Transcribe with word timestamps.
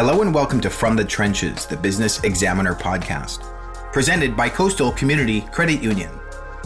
Hello 0.00 0.22
and 0.22 0.32
welcome 0.32 0.62
to 0.62 0.70
From 0.70 0.96
the 0.96 1.04
Trenches, 1.04 1.66
the 1.66 1.76
Business 1.76 2.24
Examiner 2.24 2.74
podcast, 2.74 3.42
presented 3.92 4.34
by 4.34 4.48
Coastal 4.48 4.92
Community 4.92 5.42
Credit 5.52 5.82
Union. 5.82 6.10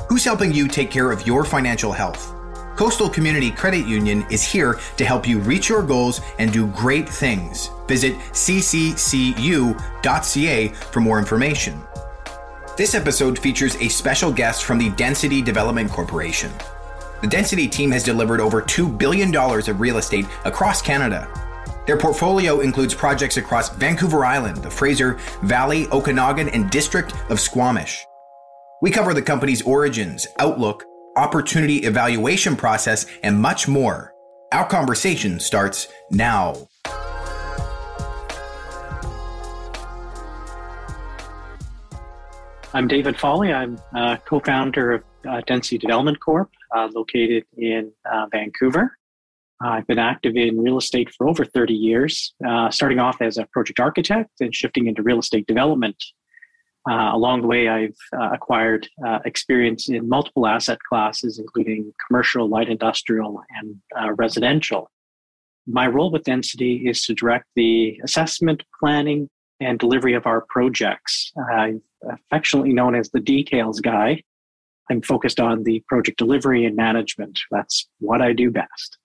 Who's 0.08 0.22
helping 0.22 0.52
you 0.54 0.68
take 0.68 0.88
care 0.88 1.10
of 1.10 1.26
your 1.26 1.44
financial 1.44 1.90
health? 1.90 2.32
Coastal 2.76 3.10
Community 3.10 3.50
Credit 3.50 3.88
Union 3.88 4.24
is 4.30 4.44
here 4.44 4.78
to 4.96 5.04
help 5.04 5.26
you 5.26 5.40
reach 5.40 5.68
your 5.68 5.82
goals 5.82 6.20
and 6.38 6.52
do 6.52 6.68
great 6.68 7.08
things. 7.08 7.70
Visit 7.88 8.14
cccu.ca 8.30 8.68
for 10.68 11.00
more 11.00 11.18
information. 11.18 11.82
This 12.76 12.94
episode 12.94 13.36
features 13.36 13.74
a 13.80 13.88
special 13.88 14.32
guest 14.32 14.62
from 14.62 14.78
the 14.78 14.90
Density 14.90 15.42
Development 15.42 15.90
Corporation. 15.90 16.52
The 17.20 17.26
Density 17.26 17.66
team 17.66 17.90
has 17.90 18.04
delivered 18.04 18.38
over 18.38 18.62
$2 18.62 18.96
billion 18.96 19.34
of 19.34 19.80
real 19.80 19.96
estate 19.96 20.26
across 20.44 20.80
Canada. 20.80 21.28
Their 21.86 21.98
portfolio 21.98 22.60
includes 22.60 22.94
projects 22.94 23.36
across 23.36 23.68
Vancouver 23.68 24.24
Island, 24.24 24.58
the 24.58 24.70
Fraser 24.70 25.14
Valley, 25.42 25.86
Okanagan, 25.88 26.48
and 26.48 26.70
District 26.70 27.12
of 27.28 27.38
Squamish. 27.38 28.06
We 28.80 28.90
cover 28.90 29.12
the 29.12 29.20
company's 29.20 29.60
origins, 29.62 30.26
outlook, 30.38 30.84
opportunity 31.16 31.78
evaluation 31.78 32.56
process, 32.56 33.04
and 33.22 33.38
much 33.38 33.68
more. 33.68 34.14
Our 34.52 34.66
conversation 34.66 35.38
starts 35.38 35.88
now. 36.10 36.68
I'm 42.72 42.88
David 42.88 43.18
Foley. 43.18 43.52
I'm 43.52 43.78
uh, 43.94 44.16
co 44.24 44.40
founder 44.40 44.92
of 44.92 45.04
uh, 45.28 45.42
Density 45.46 45.78
Development 45.78 46.18
Corp, 46.18 46.50
uh, 46.74 46.88
located 46.94 47.44
in 47.58 47.92
uh, 48.10 48.26
Vancouver. 48.32 48.96
I've 49.64 49.86
been 49.86 49.98
active 49.98 50.36
in 50.36 50.60
real 50.60 50.76
estate 50.76 51.10
for 51.16 51.26
over 51.26 51.44
30 51.44 51.72
years, 51.72 52.34
uh, 52.46 52.70
starting 52.70 52.98
off 52.98 53.22
as 53.22 53.38
a 53.38 53.46
project 53.46 53.80
architect 53.80 54.30
and 54.40 54.54
shifting 54.54 54.86
into 54.86 55.02
real 55.02 55.18
estate 55.18 55.46
development. 55.46 55.96
Uh, 56.88 57.12
along 57.14 57.40
the 57.40 57.46
way, 57.46 57.68
I've 57.68 57.96
uh, 58.14 58.30
acquired 58.32 58.86
uh, 59.06 59.20
experience 59.24 59.88
in 59.88 60.06
multiple 60.06 60.46
asset 60.46 60.78
classes, 60.86 61.38
including 61.38 61.94
commercial, 62.06 62.46
light 62.46 62.68
industrial, 62.68 63.42
and 63.56 63.76
uh, 63.98 64.12
residential. 64.12 64.90
My 65.66 65.86
role 65.86 66.10
with 66.10 66.24
Density 66.24 66.86
is 66.86 67.06
to 67.06 67.14
direct 67.14 67.46
the 67.56 67.98
assessment, 68.04 68.62
planning, 68.78 69.30
and 69.60 69.78
delivery 69.78 70.12
of 70.12 70.26
our 70.26 70.44
projects. 70.50 71.32
I'm 71.50 71.80
affectionately 72.06 72.74
known 72.74 72.94
as 72.94 73.08
the 73.10 73.20
details 73.20 73.80
guy. 73.80 74.22
I'm 74.90 75.00
focused 75.00 75.40
on 75.40 75.62
the 75.62 75.82
project 75.88 76.18
delivery 76.18 76.66
and 76.66 76.76
management. 76.76 77.40
That's 77.50 77.88
what 78.00 78.20
I 78.20 78.34
do 78.34 78.50
best. 78.50 78.98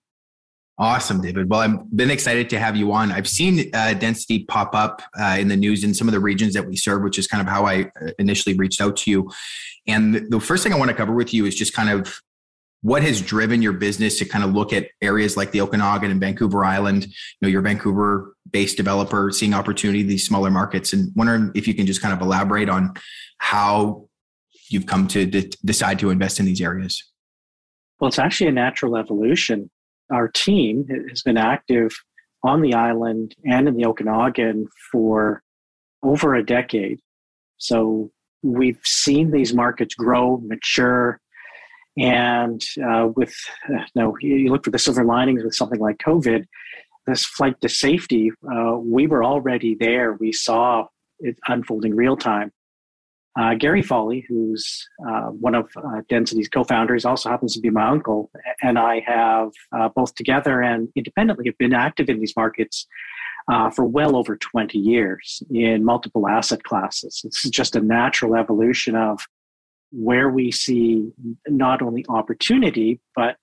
Awesome, 0.80 1.22
David. 1.22 1.50
Well, 1.50 1.60
I've 1.60 1.92
been 1.94 2.10
excited 2.10 2.50
to 2.52 2.60
have 2.60 2.78
you 2.78 2.94
on. 2.94 3.12
I've 3.12 3.28
seen 3.28 3.70
uh, 3.74 3.94
density 3.96 4.46
pop 4.46 4.74
up 4.74 5.02
uh, 5.20 5.36
in 5.38 5.50
the 5.50 5.58
news 5.58 5.84
in 5.84 5.94
some 5.94 6.08
of 6.08 6.14
the 6.14 6.22
regions 6.22 6.54
that 6.54 6.66
we 6.66 6.78
serve, 6.78 7.04
which 7.04 7.20
is 7.20 7.28
kind 7.28 7.46
of 7.46 7.52
how 7.52 7.66
I 7.66 7.92
uh, 8.02 8.12
initially 8.18 8.56
reached 8.56 8.80
out 8.80 8.96
to 8.98 9.12
you. 9.12 9.30
And 9.88 10.32
the 10.32 10.40
first 10.40 10.64
thing 10.64 10.72
I 10.72 10.78
want 10.78 10.90
to 10.90 10.96
cover 10.96 11.14
with 11.14 11.34
you 11.34 11.46
is 11.46 11.54
just 11.54 11.74
kind 11.74 11.90
of 11.90 12.22
what 12.82 13.04
has 13.04 13.22
driven 13.22 13.62
your 13.62 13.74
business 13.74 14.20
to 14.20 14.26
kind 14.26 14.42
of 14.42 14.54
look 14.54 14.72
at 14.72 14.88
areas 15.02 15.36
like 15.36 15.52
the 15.52 15.60
Okanagan 15.60 16.12
and 16.12 16.22
Vancouver 16.22 16.64
Island. 16.64 17.08
You 17.08 17.12
know, 17.42 17.50
you're 17.50 17.62
Vancouver-based 17.62 18.78
developer, 18.78 19.32
seeing 19.32 19.54
opportunity 19.54 20.00
in 20.00 20.08
these 20.08 20.26
smaller 20.26 20.50
markets, 20.50 20.94
and 20.94 21.12
wondering 21.14 21.52
if 21.56 21.68
you 21.68 21.74
can 21.74 21.88
just 21.88 22.02
kind 22.02 22.14
of 22.14 22.22
elaborate 22.22 22.70
on 22.70 22.94
how 23.40 24.08
you've 24.70 24.86
come 24.86 25.10
to 25.10 25.26
de- 25.26 25.50
decide 25.66 26.00
to 26.00 26.10
invest 26.10 26.40
in 26.40 26.46
these 26.46 26.62
areas. 26.62 27.04
Well, 28.00 28.08
it's 28.08 28.20
actually 28.20 28.48
a 28.48 28.54
natural 28.54 28.96
evolution 28.96 29.70
our 30.12 30.28
team 30.28 30.88
has 31.10 31.22
been 31.22 31.38
active 31.38 31.92
on 32.44 32.62
the 32.62 32.74
island 32.74 33.36
and 33.46 33.68
in 33.68 33.76
the 33.76 33.86
Okanagan 33.86 34.68
for 34.92 35.44
over 36.04 36.36
a 36.36 36.46
decade. 36.46 37.00
So 37.58 38.12
we've 38.42 38.80
seen 38.86 39.32
these 39.32 39.54
markets 39.54 39.96
grow, 39.96 40.38
mature, 40.38 41.20
and 41.98 42.64
uh, 42.84 43.10
with 43.16 43.36
uh, 43.70 43.84
you, 43.94 44.02
know, 44.02 44.16
you 44.22 44.52
look 44.52 44.64
for 44.64 44.72
the 44.72 44.80
silver 44.80 45.04
linings 45.04 45.44
with 45.44 45.56
something 45.56 45.80
like 45.80 45.98
COVID, 45.98 46.46
this 47.06 47.26
flight 47.26 47.60
to 47.62 47.70
safety, 47.70 48.32
uh, 48.50 48.78
we 48.78 49.08
were 49.08 49.24
already 49.24 49.76
there. 49.76 50.14
We 50.14 50.32
saw 50.32 50.88
it 51.20 51.38
unfolding 51.48 51.96
real 51.96 52.16
time. 52.16 52.52
Uh, 53.40 53.54
Gary 53.54 53.82
Foley, 53.82 54.26
who's 54.28 54.86
uh, 55.08 55.28
one 55.28 55.56
of 55.56 55.70
uh, 55.78 56.02
Density's 56.10 56.50
co-founders, 56.50 57.06
also 57.06 57.30
happens 57.30 57.54
to 57.54 57.62
be 57.62 57.70
my 57.70 57.88
uncle, 57.88 58.30
and 58.62 58.78
I 58.78 59.00
have 59.06 59.52
uh, 59.72 59.88
both 59.88 60.14
together 60.16 60.62
and 60.62 60.90
independently 60.96 61.46
have 61.46 61.58
been 61.58 61.74
active 61.74 62.10
in 62.10 62.20
these 62.20 62.36
markets 62.36 62.86
uh, 63.50 63.70
for 63.70 63.86
well 63.86 64.18
over 64.18 64.36
20 64.36 64.78
years 64.78 65.42
in 65.52 65.86
multiple 65.86 66.28
asset 66.28 66.64
classes. 66.64 67.22
It's 67.24 67.50
just 67.50 67.78
a 67.78 67.82
natural 67.82 68.36
evolution 68.36 68.96
of 68.96 69.22
where 69.92 70.30
we 70.30 70.52
see 70.52 71.10
not 71.48 71.82
only 71.82 72.06
opportunity, 72.10 73.00
but 73.16 73.38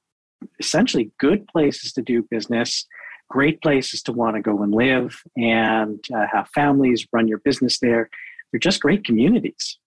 essentially 0.60 1.10
good 1.18 1.48
places 1.48 1.94
to 1.94 2.02
do 2.02 2.22
business, 2.30 2.86
great 3.30 3.62
places 3.62 4.02
to 4.02 4.12
want 4.12 4.36
to 4.36 4.42
go 4.42 4.62
and 4.62 4.74
live 4.74 5.22
and 5.38 6.04
uh, 6.14 6.26
have 6.30 6.48
families, 6.54 7.06
run 7.14 7.26
your 7.26 7.38
business 7.38 7.78
there. 7.78 8.10
They're 8.52 8.60
just 8.60 8.82
great 8.82 9.02
communities. 9.02 9.78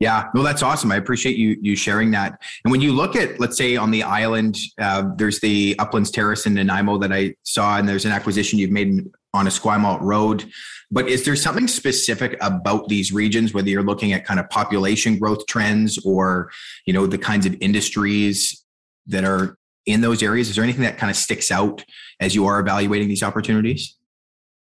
Yeah, 0.00 0.28
no, 0.32 0.44
that's 0.44 0.62
awesome. 0.62 0.92
I 0.92 0.96
appreciate 0.96 1.36
you 1.36 1.56
you 1.60 1.74
sharing 1.74 2.12
that. 2.12 2.40
And 2.64 2.70
when 2.70 2.80
you 2.80 2.92
look 2.92 3.16
at, 3.16 3.40
let's 3.40 3.56
say, 3.56 3.76
on 3.76 3.90
the 3.90 4.04
island, 4.04 4.56
uh, 4.80 5.04
there's 5.16 5.40
the 5.40 5.74
Uplands 5.80 6.10
Terrace 6.12 6.46
in 6.46 6.54
Nanaimo 6.54 6.98
that 6.98 7.12
I 7.12 7.34
saw, 7.42 7.78
and 7.78 7.88
there's 7.88 8.04
an 8.04 8.12
acquisition 8.12 8.60
you've 8.60 8.70
made 8.70 9.08
on 9.34 9.46
Esquimalt 9.46 10.00
Road. 10.00 10.48
But 10.90 11.08
is 11.08 11.24
there 11.24 11.36
something 11.36 11.66
specific 11.66 12.38
about 12.40 12.88
these 12.88 13.12
regions, 13.12 13.52
whether 13.52 13.68
you're 13.68 13.82
looking 13.82 14.12
at 14.12 14.24
kind 14.24 14.38
of 14.40 14.48
population 14.50 15.18
growth 15.18 15.46
trends 15.46 15.98
or 16.04 16.50
you 16.86 16.92
know 16.92 17.06
the 17.06 17.18
kinds 17.18 17.44
of 17.44 17.56
industries 17.60 18.64
that 19.06 19.24
are 19.24 19.58
in 19.84 20.00
those 20.00 20.22
areas? 20.22 20.48
Is 20.48 20.54
there 20.54 20.64
anything 20.64 20.84
that 20.84 20.96
kind 20.96 21.10
of 21.10 21.16
sticks 21.16 21.50
out 21.50 21.84
as 22.20 22.36
you 22.36 22.46
are 22.46 22.60
evaluating 22.60 23.08
these 23.08 23.24
opportunities? 23.24 23.96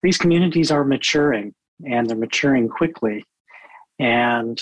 These 0.02 0.18
communities 0.18 0.70
are 0.70 0.84
maturing, 0.84 1.54
and 1.86 2.06
they're 2.06 2.16
maturing 2.18 2.68
quickly. 2.68 3.24
And 3.98 4.60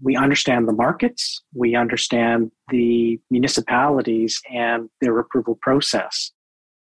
we 0.00 0.16
understand 0.16 0.66
the 0.66 0.72
markets, 0.72 1.42
we 1.54 1.74
understand 1.74 2.50
the 2.70 3.20
municipalities 3.30 4.40
and 4.52 4.88
their 5.00 5.18
approval 5.18 5.58
process. 5.60 6.32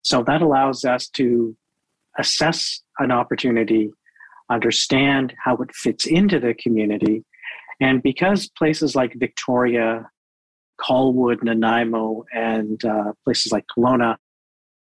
So 0.03 0.23
that 0.25 0.43
allows 0.43 0.85
us 0.85 1.09
to 1.11 1.57
assess 2.19 2.83
an 2.99 3.11
opportunity, 3.11 3.91
understand 4.51 5.35
how 5.43 5.57
it 5.57 5.75
fits 5.75 6.07
into 6.07 6.39
the 6.39 6.55
community. 6.55 7.25
And 7.81 8.03
because 8.03 8.49
places 8.49 8.95
like 8.95 9.15
Victoria, 9.17 10.09
Colwood, 10.81 11.43
Nanaimo, 11.43 12.25
and 12.33 12.85
uh, 12.85 13.13
places 13.25 13.53
like 13.53 13.65
Kelowna, 13.77 14.17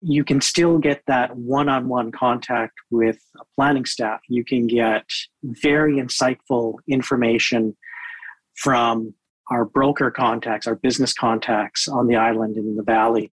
you 0.01 0.23
can 0.23 0.41
still 0.41 0.77
get 0.79 1.01
that 1.07 1.35
one 1.37 1.69
on 1.69 1.87
one 1.87 2.11
contact 2.11 2.73
with 2.91 3.19
a 3.39 3.43
planning 3.55 3.85
staff. 3.85 4.19
You 4.27 4.43
can 4.43 4.67
get 4.67 5.05
very 5.43 5.95
insightful 5.95 6.75
information 6.89 7.77
from 8.55 9.13
our 9.51 9.65
broker 9.65 10.09
contacts, 10.11 10.67
our 10.67 10.75
business 10.75 11.13
contacts 11.13 11.87
on 11.87 12.07
the 12.07 12.15
island 12.15 12.55
and 12.55 12.67
in 12.67 12.75
the 12.75 12.83
valley, 12.83 13.31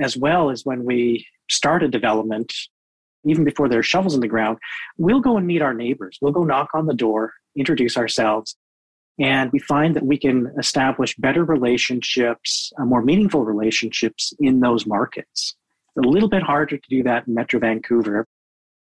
as 0.00 0.16
well 0.16 0.50
as 0.50 0.64
when 0.64 0.84
we 0.84 1.26
start 1.50 1.82
a 1.82 1.88
development, 1.88 2.52
even 3.24 3.44
before 3.44 3.68
there 3.68 3.80
are 3.80 3.84
shovels 3.84 4.14
in 4.14 4.20
the 4.20 4.28
ground, 4.28 4.58
we'll 4.96 5.20
go 5.20 5.36
and 5.36 5.46
meet 5.46 5.62
our 5.62 5.74
neighbors. 5.74 6.18
We'll 6.20 6.32
go 6.32 6.44
knock 6.44 6.68
on 6.74 6.86
the 6.86 6.94
door, 6.94 7.32
introduce 7.56 7.96
ourselves, 7.96 8.56
and 9.18 9.50
we 9.52 9.58
find 9.58 9.96
that 9.96 10.06
we 10.06 10.18
can 10.18 10.52
establish 10.58 11.16
better 11.16 11.44
relationships, 11.44 12.72
uh, 12.78 12.84
more 12.84 13.02
meaningful 13.02 13.44
relationships 13.44 14.32
in 14.38 14.60
those 14.60 14.86
markets. 14.86 15.56
It's 15.96 16.06
a 16.06 16.08
little 16.08 16.28
bit 16.28 16.42
harder 16.42 16.76
to 16.76 16.88
do 16.88 17.02
that 17.02 17.26
in 17.26 17.34
Metro 17.34 17.58
Vancouver 17.58 18.26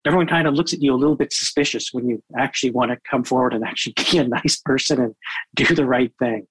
everyone 0.07 0.27
kind 0.27 0.47
of 0.47 0.53
looks 0.53 0.73
at 0.73 0.81
you 0.81 0.93
a 0.93 0.95
little 0.95 1.15
bit 1.15 1.33
suspicious 1.33 1.89
when 1.91 2.07
you 2.07 2.23
actually 2.37 2.71
want 2.71 2.91
to 2.91 2.97
come 3.09 3.23
forward 3.23 3.53
and 3.53 3.63
actually 3.63 3.93
be 4.11 4.17
a 4.17 4.27
nice 4.27 4.59
person 4.63 5.01
and 5.01 5.15
do 5.55 5.75
the 5.75 5.85
right 5.85 6.11
thing. 6.19 6.47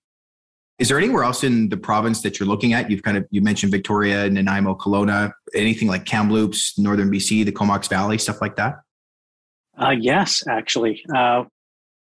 Is 0.79 0.88
there 0.88 0.99
anywhere 0.99 1.25
else 1.25 1.43
in 1.43 1.70
the 1.70 1.76
province 1.76 2.20
that 2.20 2.38
you're 2.38 2.47
looking 2.47 2.75
at? 2.75 2.91
You've 2.91 3.03
kind 3.03 3.17
of 3.17 3.26
you 3.31 3.41
mentioned 3.41 3.73
Victoria, 3.73 4.29
Nanaimo, 4.29 4.75
Kelowna, 4.75 5.32
anything 5.55 5.88
like 5.88 6.05
Kamloops, 6.05 6.79
Northern 6.79 7.11
BC, 7.11 7.47
the 7.47 7.53
Comox 7.53 7.88
Valley, 7.88 8.19
stuff 8.19 8.43
like 8.43 8.56
that. 8.56 8.81
Uh, 9.81 9.94
yes, 9.99 10.43
actually. 10.49 11.03
Uh, 11.14 11.44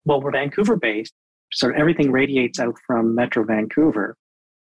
well, 0.04 0.20
we're 0.20 0.30
Vancouver 0.30 0.76
based, 0.76 1.14
so 1.52 1.72
everything 1.74 2.12
radiates 2.12 2.60
out 2.60 2.76
from 2.86 3.14
Metro 3.14 3.44
Vancouver. 3.44 4.14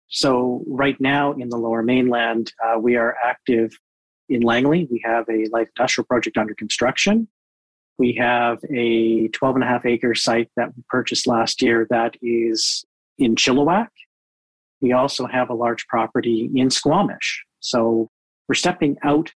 So 0.09 0.63
right 0.67 0.99
now 0.99 1.31
in 1.31 1.47
the 1.47 1.57
Lower 1.57 1.81
Mainland, 1.81 2.51
uh, 2.63 2.77
we 2.77 2.97
are 2.97 3.15
active 3.23 3.71
in 4.33 4.41
Langley, 4.41 4.87
we 4.89 5.01
have 5.05 5.25
a 5.29 5.45
light 5.51 5.67
industrial 5.77 6.05
project 6.05 6.37
under 6.37 6.55
construction. 6.55 7.27
We 7.97 8.13
have 8.13 8.57
a 8.73 9.27
12 9.27 9.55
and 9.55 9.63
a 9.63 9.67
half 9.67 9.85
acre 9.85 10.15
site 10.15 10.49
that 10.57 10.75
we 10.75 10.83
purchased 10.89 11.27
last 11.27 11.61
year 11.61 11.85
that 11.89 12.15
is 12.21 12.83
in 13.19 13.35
Chilliwack. 13.35 13.89
We 14.81 14.91
also 14.91 15.27
have 15.27 15.49
a 15.49 15.53
large 15.53 15.85
property 15.87 16.49
in 16.55 16.69
Squamish. 16.69 17.45
So 17.59 18.09
we're 18.47 18.55
stepping 18.55 18.97
out 19.03 19.31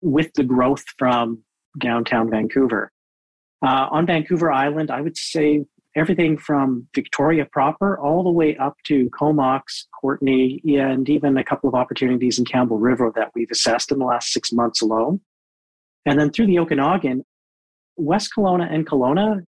with 0.00 0.32
the 0.34 0.44
growth 0.44 0.84
from 0.98 1.42
downtown 1.78 2.30
Vancouver. 2.30 2.90
Uh, 3.62 3.88
on 3.90 4.06
Vancouver 4.06 4.50
Island, 4.50 4.90
I 4.90 5.00
would 5.00 5.18
say 5.18 5.64
everything 5.96 6.38
from 6.38 6.86
Victoria 6.94 7.44
proper 7.44 7.98
all 7.98 8.22
the 8.22 8.30
way 8.30 8.56
up 8.56 8.76
to 8.86 9.10
Comox, 9.10 9.86
Courtenay, 10.00 10.60
and 10.78 11.08
even 11.08 11.36
a 11.36 11.44
couple 11.44 11.68
of 11.68 11.74
opportunities 11.74 12.38
in 12.38 12.44
Campbell 12.44 12.78
River 12.78 13.12
that 13.16 13.30
we've 13.34 13.50
assessed 13.50 13.90
in 13.90 13.98
the 13.98 14.04
last 14.04 14.32
six 14.32 14.52
months 14.52 14.82
alone. 14.82 15.20
And 16.06 16.18
then 16.18 16.30
through 16.30 16.46
the 16.46 16.58
Okanagan, 16.60 17.24
West 17.96 18.30
Kelowna 18.36 18.72
and 18.72 18.86
Kelowna, 18.86 19.44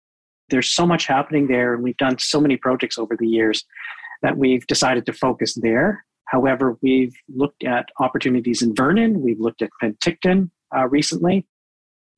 there's 0.49 0.71
so 0.71 0.85
much 0.85 1.07
happening 1.07 1.47
there, 1.47 1.73
and 1.73 1.83
we've 1.83 1.97
done 1.97 2.17
so 2.19 2.39
many 2.39 2.55
projects 2.55 2.97
over 2.97 3.17
the 3.17 3.27
years 3.27 3.65
that 4.21 4.37
we've 4.37 4.65
decided 4.67 5.05
to 5.07 5.13
focus 5.13 5.55
there. 5.55 6.05
However, 6.25 6.77
we've 6.81 7.13
looked 7.33 7.63
at 7.63 7.89
opportunities 7.99 8.61
in 8.61 8.75
Vernon, 8.75 9.21
we've 9.21 9.39
looked 9.39 9.61
at 9.61 9.69
Penticton 9.81 10.49
uh, 10.75 10.87
recently, 10.87 11.45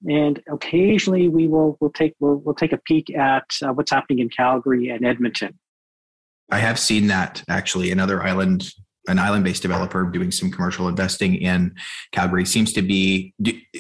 and 0.08 0.42
occasionally 0.52 1.28
we 1.28 1.48
will 1.48 1.78
we'll 1.80 1.92
take 1.92 2.16
we'll, 2.20 2.36
we'll 2.36 2.56
take 2.56 2.74
a 2.74 2.78
peek 2.78 3.14
at 3.16 3.46
uh, 3.62 3.74
what's 3.74 3.92
happening 3.92 4.20
in 4.20 4.30
Calgary 4.30 4.90
and 4.90 5.06
Edmonton. 5.06 5.58
I 6.52 6.60
have 6.60 6.80
seen 6.80 7.08
that 7.08 7.44
actually. 7.50 7.92
Another 7.92 8.24
island, 8.24 8.72
an 9.08 9.20
island-based 9.20 9.62
developer 9.62 10.06
doing 10.06 10.32
some 10.32 10.52
commercial 10.52 10.88
investing 10.88 11.36
in 11.36 11.76
Calgary 12.12 12.46
seems 12.46 12.74
to 12.74 12.82
be. 12.82 13.34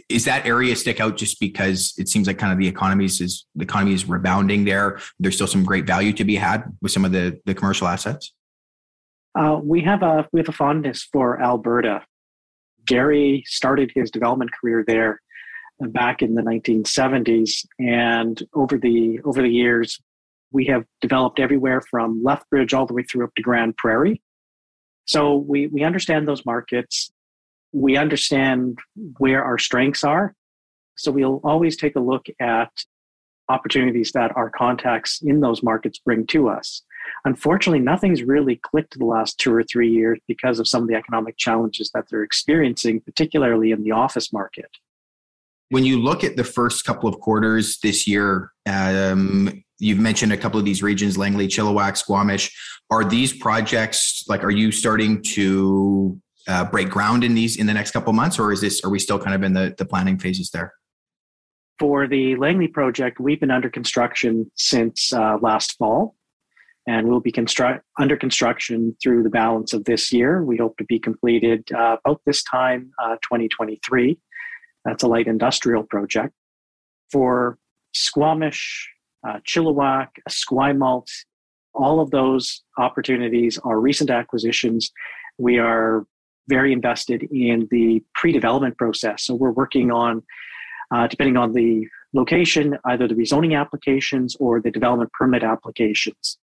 Is 0.10 0.26
that 0.26 0.46
area 0.46 0.76
stick 0.76 1.00
out 1.00 1.18
just 1.18 1.40
because 1.40 1.94
it 1.98 2.10
seems 2.10 2.28
like 2.28 2.38
kind 2.38 2.52
of 2.52 2.60
the 2.60 2.68
economy 2.68 3.06
is 3.06 3.46
the 3.56 3.64
economy 3.64 3.94
is 3.94 4.08
rebounding 4.08 4.66
there? 4.66 5.00
There's 5.20 5.36
still 5.36 5.48
some 5.48 5.64
great 5.64 5.88
value 5.88 6.14
to 6.14 6.24
be 6.24 6.36
had 6.36 6.64
with 6.82 6.92
some 6.92 7.06
of 7.06 7.12
the 7.12 7.40
the 7.46 7.54
commercial 7.54 7.88
assets. 7.88 8.34
Uh, 9.36 9.60
we 9.62 9.82
have 9.82 10.04
a 10.04 10.28
we 10.34 10.40
have 10.40 10.50
a 10.50 10.54
fondness 10.54 11.08
for 11.12 11.42
Alberta. 11.42 12.04
Gary 12.86 13.44
started 13.46 13.92
his 13.94 14.10
development 14.10 14.52
career 14.52 14.84
there 14.88 15.22
back 15.88 16.22
in 16.22 16.36
the 16.36 16.42
1970s. 16.42 17.66
And 17.80 18.42
over 18.54 18.78
the 18.78 19.20
over 19.24 19.42
the 19.42 19.50
years, 19.50 20.00
we 20.52 20.66
have 20.66 20.86
developed 21.02 21.40
everywhere 21.40 21.82
from 21.82 22.22
Lethbridge 22.24 22.74
all 22.74 22.86
the 22.86 22.94
way 22.94 23.04
through 23.04 23.26
up 23.26 23.36
to 23.36 23.42
Grande 23.42 23.76
Prairie. 23.78 24.22
So 25.06 25.38
we 25.38 25.68
we 25.68 25.84
understand 25.84 26.28
those 26.28 26.46
markets. 26.46 27.12
We 27.72 27.98
understand 27.98 28.80
where 29.18 29.44
our 29.44 29.58
strengths 29.58 30.04
are. 30.04 30.34
So 30.96 31.12
we'll 31.12 31.40
always 31.44 31.78
take 31.78 31.96
a 31.96 32.00
look 32.00 32.26
at 32.40 32.72
opportunities 33.48 34.12
that 34.12 34.36
our 34.36 34.50
contacts 34.50 35.22
in 35.24 35.40
those 35.40 35.64
markets 35.64 36.00
bring 36.00 36.28
to 36.28 36.50
us. 36.50 36.84
Unfortunately, 37.26 37.80
nothing's 37.80 38.22
really 38.22 38.58
clicked 38.58 38.98
the 38.98 39.06
last 39.06 39.40
two 39.40 39.54
or 39.54 39.64
three 39.64 39.90
years 39.90 40.20
because 40.28 40.60
of 40.60 40.68
some 40.68 40.84
of 40.84 40.90
the 40.90 40.96
economic 40.96 41.38
challenges 41.38 41.90
that 41.94 42.06
they're 42.10 42.24
experiencing, 42.24 43.02
particularly 43.02 43.72
in 43.72 43.84
the 43.84 43.92
office 43.92 44.32
market 44.32 44.70
when 45.70 45.86
you 45.86 46.00
look 46.00 46.24
at 46.24 46.36
the 46.36 46.44
first 46.44 46.84
couple 46.86 47.08
of 47.08 47.20
quarters 47.20 47.80
this 47.82 48.08
year, 48.08 48.52
um, 48.68 49.64
you've 49.78 50.00
mentioned 50.00 50.34
a 50.34 50.38
couple 50.38 50.60
of 50.60 50.66
these 50.66 50.84
regions, 50.84 51.18
Langley, 51.18 51.48
Chilliwack, 51.48 51.96
Squamish. 51.96 52.56
Are 52.90 53.04
these 53.04 53.34
projects 53.34 54.26
like, 54.28 54.44
are 54.44 54.52
you 54.52 54.72
starting 54.72 55.22
to 55.34 56.20
uh, 56.48 56.66
break 56.66 56.90
ground 56.90 57.24
in 57.24 57.36
these 57.36 57.58
in 57.58 57.68
the 57.68 57.74
next 57.74 57.92
couple 57.92 58.10
of 58.10 58.16
months, 58.16 58.40
or 58.40 58.52
is 58.52 58.62
this, 58.62 58.84
are 58.84 58.90
we 58.90 59.00
still 59.00 59.20
kind 59.20 59.36
of 59.36 59.44
in 59.44 59.54
the, 59.54 59.76
the 59.78 59.86
planning 59.86 60.18
phases 60.18 60.50
there? 60.50 60.74
For 61.78 62.08
the 62.08 62.36
Langley 62.36 62.68
project, 62.68 63.20
we've 63.20 63.40
been 63.40 63.52
under 63.52 63.70
construction 63.70 64.52
since 64.56 65.14
uh, 65.14 65.38
last 65.42 65.78
fall, 65.78 66.16
and 66.88 67.08
we'll 67.08 67.22
be 67.22 67.32
construct 67.32 67.86
under 68.00 68.18
construction 68.18 68.98
through 69.02 69.24
the 69.24 69.30
balance 69.30 69.72
of 69.74 69.86
this 69.86 70.12
year. 70.12 70.44
We 70.44 70.58
hope 70.58 70.78
to 70.78 70.84
be 70.86 71.00
completed 71.00 71.70
uh, 71.72 71.98
about 72.04 72.22
this 72.26 72.44
time, 72.44 72.92
uh, 73.02 73.16
2023. 73.22 74.18
That's 74.86 75.04
a 75.04 75.08
light 75.08 75.28
industrial 75.28 75.84
project. 75.84 76.34
For 77.12 77.58
Squamish, 77.94 78.90
uh, 79.28 79.40
Chilliwack, 79.48 80.08
Esquimalt, 80.28 81.08
all 81.74 82.00
of 82.00 82.12
those 82.12 82.64
opportunities 82.78 83.58
are 83.64 83.80
recent 83.80 84.10
acquisitions. 84.10 84.92
We 85.38 85.60
are 85.60 86.06
very 86.48 86.74
invested 86.74 87.24
in 87.32 87.68
the 87.72 88.04
pre 88.16 88.32
development 88.32 88.78
process. 88.78 89.24
So 89.26 89.36
we're 89.36 89.52
working 89.52 89.92
on, 89.92 90.24
uh, 90.92 91.08
depending 91.08 91.38
on 91.38 91.54
the 91.54 91.88
location, 92.14 92.78
either 92.86 93.08
the 93.08 93.14
rezoning 93.14 93.60
applications 93.60 94.36
or 94.40 94.60
the 94.60 94.72
development 94.72 95.12
permit 95.14 95.44
applications. 95.44 96.38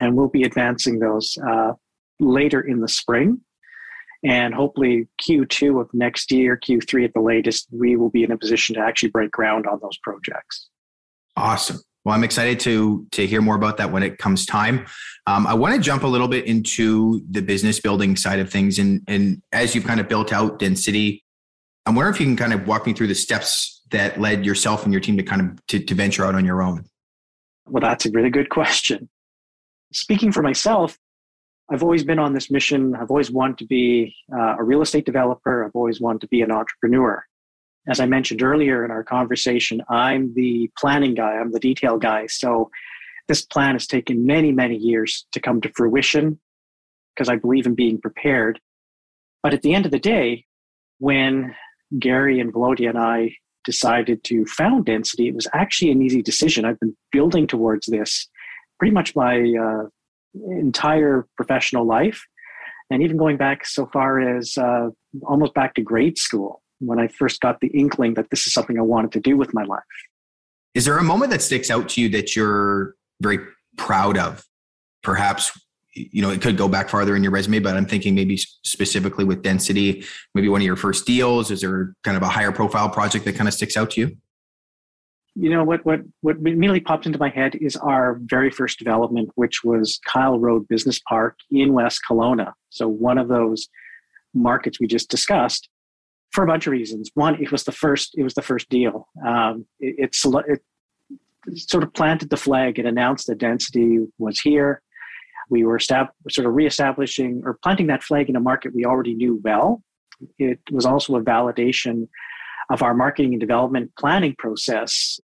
And 0.00 0.16
we'll 0.16 0.28
be 0.28 0.44
advancing 0.44 0.98
those 0.98 1.36
uh, 1.46 1.72
later 2.18 2.60
in 2.60 2.80
the 2.80 2.88
spring. 2.88 3.40
And 4.22 4.54
hopefully, 4.54 5.08
Q2 5.22 5.80
of 5.80 5.88
next 5.94 6.30
year, 6.30 6.58
Q3 6.58 7.06
at 7.06 7.14
the 7.14 7.20
latest, 7.20 7.68
we 7.70 7.96
will 7.96 8.10
be 8.10 8.22
in 8.22 8.30
a 8.30 8.36
position 8.36 8.74
to 8.74 8.80
actually 8.80 9.08
break 9.08 9.30
ground 9.30 9.66
on 9.66 9.78
those 9.80 9.96
projects. 10.02 10.68
Awesome. 11.36 11.78
Well, 12.04 12.14
I'm 12.14 12.24
excited 12.24 12.60
to 12.60 13.06
to 13.12 13.26
hear 13.26 13.42
more 13.42 13.56
about 13.56 13.76
that 13.76 13.92
when 13.92 14.02
it 14.02 14.18
comes 14.18 14.46
time. 14.46 14.86
Um, 15.26 15.46
I 15.46 15.54
want 15.54 15.74
to 15.74 15.80
jump 15.80 16.02
a 16.02 16.06
little 16.06 16.28
bit 16.28 16.46
into 16.46 17.22
the 17.30 17.42
business 17.42 17.78
building 17.78 18.16
side 18.16 18.38
of 18.40 18.50
things, 18.50 18.78
and 18.78 19.02
and 19.06 19.42
as 19.52 19.74
you've 19.74 19.84
kind 19.84 20.00
of 20.00 20.08
built 20.08 20.32
out 20.32 20.58
density, 20.58 21.24
I'm 21.86 21.94
wondering 21.94 22.14
if 22.14 22.20
you 22.20 22.26
can 22.26 22.36
kind 22.36 22.52
of 22.54 22.66
walk 22.66 22.86
me 22.86 22.94
through 22.94 23.08
the 23.08 23.14
steps 23.14 23.82
that 23.90 24.20
led 24.20 24.46
yourself 24.46 24.84
and 24.84 24.92
your 24.92 25.00
team 25.00 25.16
to 25.18 25.22
kind 25.22 25.42
of 25.42 25.66
to, 25.66 25.78
to 25.78 25.94
venture 25.94 26.24
out 26.24 26.34
on 26.34 26.44
your 26.44 26.62
own. 26.62 26.84
Well, 27.66 27.82
that's 27.82 28.06
a 28.06 28.10
really 28.10 28.30
good 28.30 28.48
question. 28.48 29.08
Speaking 29.92 30.32
for 30.32 30.42
myself, 30.42 30.98
I've 31.72 31.84
always 31.84 32.02
been 32.02 32.18
on 32.18 32.32
this 32.32 32.50
mission. 32.50 32.96
I've 32.96 33.10
always 33.10 33.30
wanted 33.30 33.58
to 33.58 33.66
be 33.66 34.14
uh, 34.32 34.56
a 34.58 34.64
real 34.64 34.82
estate 34.82 35.06
developer. 35.06 35.64
I've 35.64 35.74
always 35.74 36.00
wanted 36.00 36.22
to 36.22 36.28
be 36.28 36.42
an 36.42 36.50
entrepreneur. 36.50 37.24
As 37.88 38.00
I 38.00 38.06
mentioned 38.06 38.42
earlier 38.42 38.84
in 38.84 38.90
our 38.90 39.04
conversation, 39.04 39.80
I'm 39.88 40.34
the 40.34 40.70
planning 40.76 41.14
guy, 41.14 41.36
I'm 41.36 41.52
the 41.52 41.60
detail 41.60 41.96
guy. 41.96 42.26
So 42.26 42.70
this 43.28 43.42
plan 43.42 43.76
has 43.76 43.86
taken 43.86 44.26
many, 44.26 44.50
many 44.50 44.76
years 44.76 45.26
to 45.32 45.40
come 45.40 45.60
to 45.60 45.72
fruition 45.76 46.40
because 47.14 47.28
I 47.28 47.36
believe 47.36 47.66
in 47.66 47.74
being 47.76 48.00
prepared. 48.00 48.60
But 49.42 49.54
at 49.54 49.62
the 49.62 49.72
end 49.72 49.86
of 49.86 49.92
the 49.92 49.98
day, 49.98 50.46
when 50.98 51.54
Gary 51.98 52.40
and 52.40 52.52
Volodya 52.52 52.90
and 52.90 52.98
I 52.98 53.36
decided 53.64 54.24
to 54.24 54.44
found 54.46 54.86
Density, 54.86 55.28
it 55.28 55.34
was 55.34 55.46
actually 55.52 55.92
an 55.92 56.02
easy 56.02 56.22
decision. 56.22 56.64
I've 56.64 56.80
been 56.80 56.96
building 57.12 57.46
towards 57.46 57.86
this 57.86 58.28
pretty 58.78 58.92
much 58.92 59.14
my 59.14 59.36
uh, 59.38 59.86
entire 60.34 61.26
professional 61.36 61.86
life, 61.86 62.22
and 62.90 63.02
even 63.02 63.16
going 63.16 63.36
back 63.36 63.66
so 63.66 63.86
far 63.86 64.20
as 64.20 64.56
uh, 64.58 64.88
almost 65.24 65.54
back 65.54 65.74
to 65.74 65.82
grade 65.82 66.18
school 66.18 66.62
when 66.78 66.98
I 66.98 67.08
first 67.08 67.40
got 67.40 67.60
the 67.60 67.68
inkling 67.68 68.14
that 68.14 68.30
this 68.30 68.46
is 68.46 68.52
something 68.52 68.78
I 68.78 68.82
wanted 68.82 69.12
to 69.12 69.20
do 69.20 69.36
with 69.36 69.52
my 69.54 69.64
life. 69.64 69.82
Is 70.74 70.84
there 70.84 70.98
a 70.98 71.04
moment 71.04 71.30
that 71.30 71.42
sticks 71.42 71.70
out 71.70 71.88
to 71.90 72.00
you 72.00 72.08
that 72.10 72.34
you're 72.34 72.94
very 73.20 73.38
proud 73.76 74.16
of? 74.16 74.44
Perhaps 75.02 75.58
you 75.94 76.22
know 76.22 76.30
it 76.30 76.40
could 76.40 76.56
go 76.56 76.68
back 76.68 76.88
farther 76.88 77.16
in 77.16 77.22
your 77.22 77.32
resume, 77.32 77.58
but 77.58 77.76
I'm 77.76 77.86
thinking 77.86 78.14
maybe 78.14 78.36
specifically 78.36 79.24
with 79.24 79.42
density, 79.42 80.04
maybe 80.34 80.48
one 80.48 80.60
of 80.60 80.66
your 80.66 80.76
first 80.76 81.06
deals. 81.06 81.50
Is 81.50 81.60
there 81.60 81.94
kind 82.04 82.16
of 82.16 82.22
a 82.22 82.28
higher 82.28 82.52
profile 82.52 82.88
project 82.88 83.24
that 83.24 83.34
kind 83.34 83.48
of 83.48 83.54
sticks 83.54 83.76
out 83.76 83.90
to 83.92 84.00
you? 84.00 84.16
You 85.34 85.50
know 85.50 85.64
what 85.64 85.84
what 85.84 86.00
what 86.22 86.36
immediately 86.36 86.80
popped 86.80 87.06
into 87.06 87.18
my 87.18 87.28
head 87.28 87.54
is 87.60 87.76
our 87.76 88.18
very 88.22 88.50
first 88.50 88.78
development 88.78 89.30
which 89.36 89.62
was 89.62 90.00
kyle 90.04 90.38
road 90.38 90.66
business 90.68 91.00
park 91.08 91.36
in 91.50 91.72
west 91.72 92.00
kelowna. 92.08 92.52
So 92.70 92.88
one 92.88 93.18
of 93.18 93.28
those 93.28 93.68
markets 94.34 94.80
we 94.80 94.86
just 94.86 95.08
discussed 95.08 95.68
for 96.32 96.44
a 96.44 96.46
bunch 96.46 96.66
of 96.66 96.72
reasons. 96.72 97.10
One 97.14 97.40
it 97.40 97.52
was 97.52 97.64
the 97.64 97.72
first 97.72 98.14
it 98.16 98.22
was 98.22 98.34
the 98.34 98.42
first 98.42 98.68
deal. 98.68 99.08
Um, 99.26 99.66
it, 99.78 100.12
it, 100.22 100.62
it 101.46 101.58
sort 101.58 101.82
of 101.82 101.94
planted 101.94 102.30
the 102.30 102.36
flag. 102.36 102.78
It 102.78 102.86
announced 102.86 103.26
that 103.26 103.38
density 103.38 104.06
was 104.18 104.40
here. 104.40 104.82
We 105.48 105.64
were 105.64 105.80
sort 105.80 106.10
of 106.38 106.54
reestablishing 106.54 107.42
or 107.44 107.58
planting 107.62 107.88
that 107.88 108.04
flag 108.04 108.28
in 108.28 108.36
a 108.36 108.40
market 108.40 108.74
we 108.74 108.84
already 108.84 109.14
knew 109.14 109.40
well. 109.42 109.82
It 110.38 110.60
was 110.70 110.86
also 110.86 111.16
a 111.16 111.22
validation 111.22 112.08
of 112.70 112.82
our 112.82 112.94
marketing 112.94 113.32
and 113.32 113.40
development 113.40 113.90
planning 113.98 114.34
process 114.38 115.20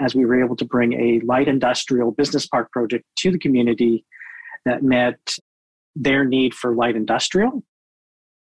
as 0.00 0.14
we 0.14 0.24
were 0.24 0.42
able 0.42 0.56
to 0.56 0.64
bring 0.64 0.94
a 0.94 1.20
light 1.24 1.46
industrial 1.46 2.10
business 2.10 2.46
park 2.46 2.72
project 2.72 3.04
to 3.18 3.30
the 3.30 3.38
community 3.38 4.04
that 4.64 4.82
met 4.82 5.18
their 5.94 6.24
need 6.24 6.54
for 6.54 6.74
light 6.74 6.96
industrial. 6.96 7.62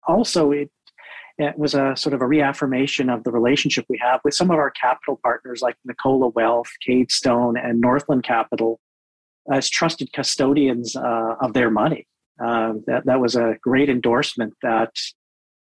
Also, 0.08 0.52
it, 0.52 0.70
it 1.38 1.58
was 1.58 1.74
a 1.74 1.96
sort 1.96 2.14
of 2.14 2.22
a 2.22 2.28
reaffirmation 2.28 3.10
of 3.10 3.24
the 3.24 3.32
relationship 3.32 3.86
we 3.88 4.00
have 4.02 4.20
with 4.24 4.34
some 4.34 4.52
of 4.52 4.58
our 4.58 4.72
capital 4.72 5.20
partners 5.24 5.62
like 5.62 5.76
Nicola 5.86 6.28
Wealth, 6.30 6.70
Cadestone, 6.88 7.56
and 7.64 7.80
Northland 7.80 8.24
Capital 8.24 8.80
as 9.52 9.70
trusted 9.70 10.12
custodians 10.14 10.96
uh, 10.96 11.36
of 11.42 11.54
their 11.54 11.72
money. 11.72 12.06
Uh, 12.44 12.74
that, 12.88 13.06
that 13.06 13.20
was 13.20 13.36
a 13.36 13.56
great 13.62 13.90
endorsement 13.90 14.54
that 14.62 14.94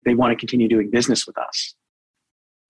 they 0.04 0.14
want 0.14 0.32
to 0.32 0.36
continue 0.36 0.68
doing 0.68 0.90
business 0.90 1.26
with 1.26 1.36
us 1.38 1.74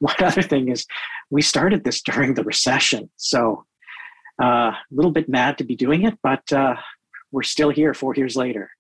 one 0.03 0.17
other 0.21 0.43
thing 0.43 0.69
is 0.69 0.87
we 1.31 1.43
started 1.43 1.85
this 1.85 2.03
during 2.03 2.35
the 2.35 2.45
recession. 2.45 3.09
So 3.17 3.65
uh, 4.43 4.73
a 4.73 4.79
little 4.91 5.13
bit 5.13 5.29
mad 5.29 5.59
to 5.59 5.65
be 5.65 5.77
doing 5.77 6.03
it, 6.03 6.19
but 6.23 6.53
uh, 6.53 6.75
we're 7.31 7.43
still 7.43 7.71
here 7.71 7.95
four 7.95 8.15
years 8.15 8.37
later. 8.37 8.71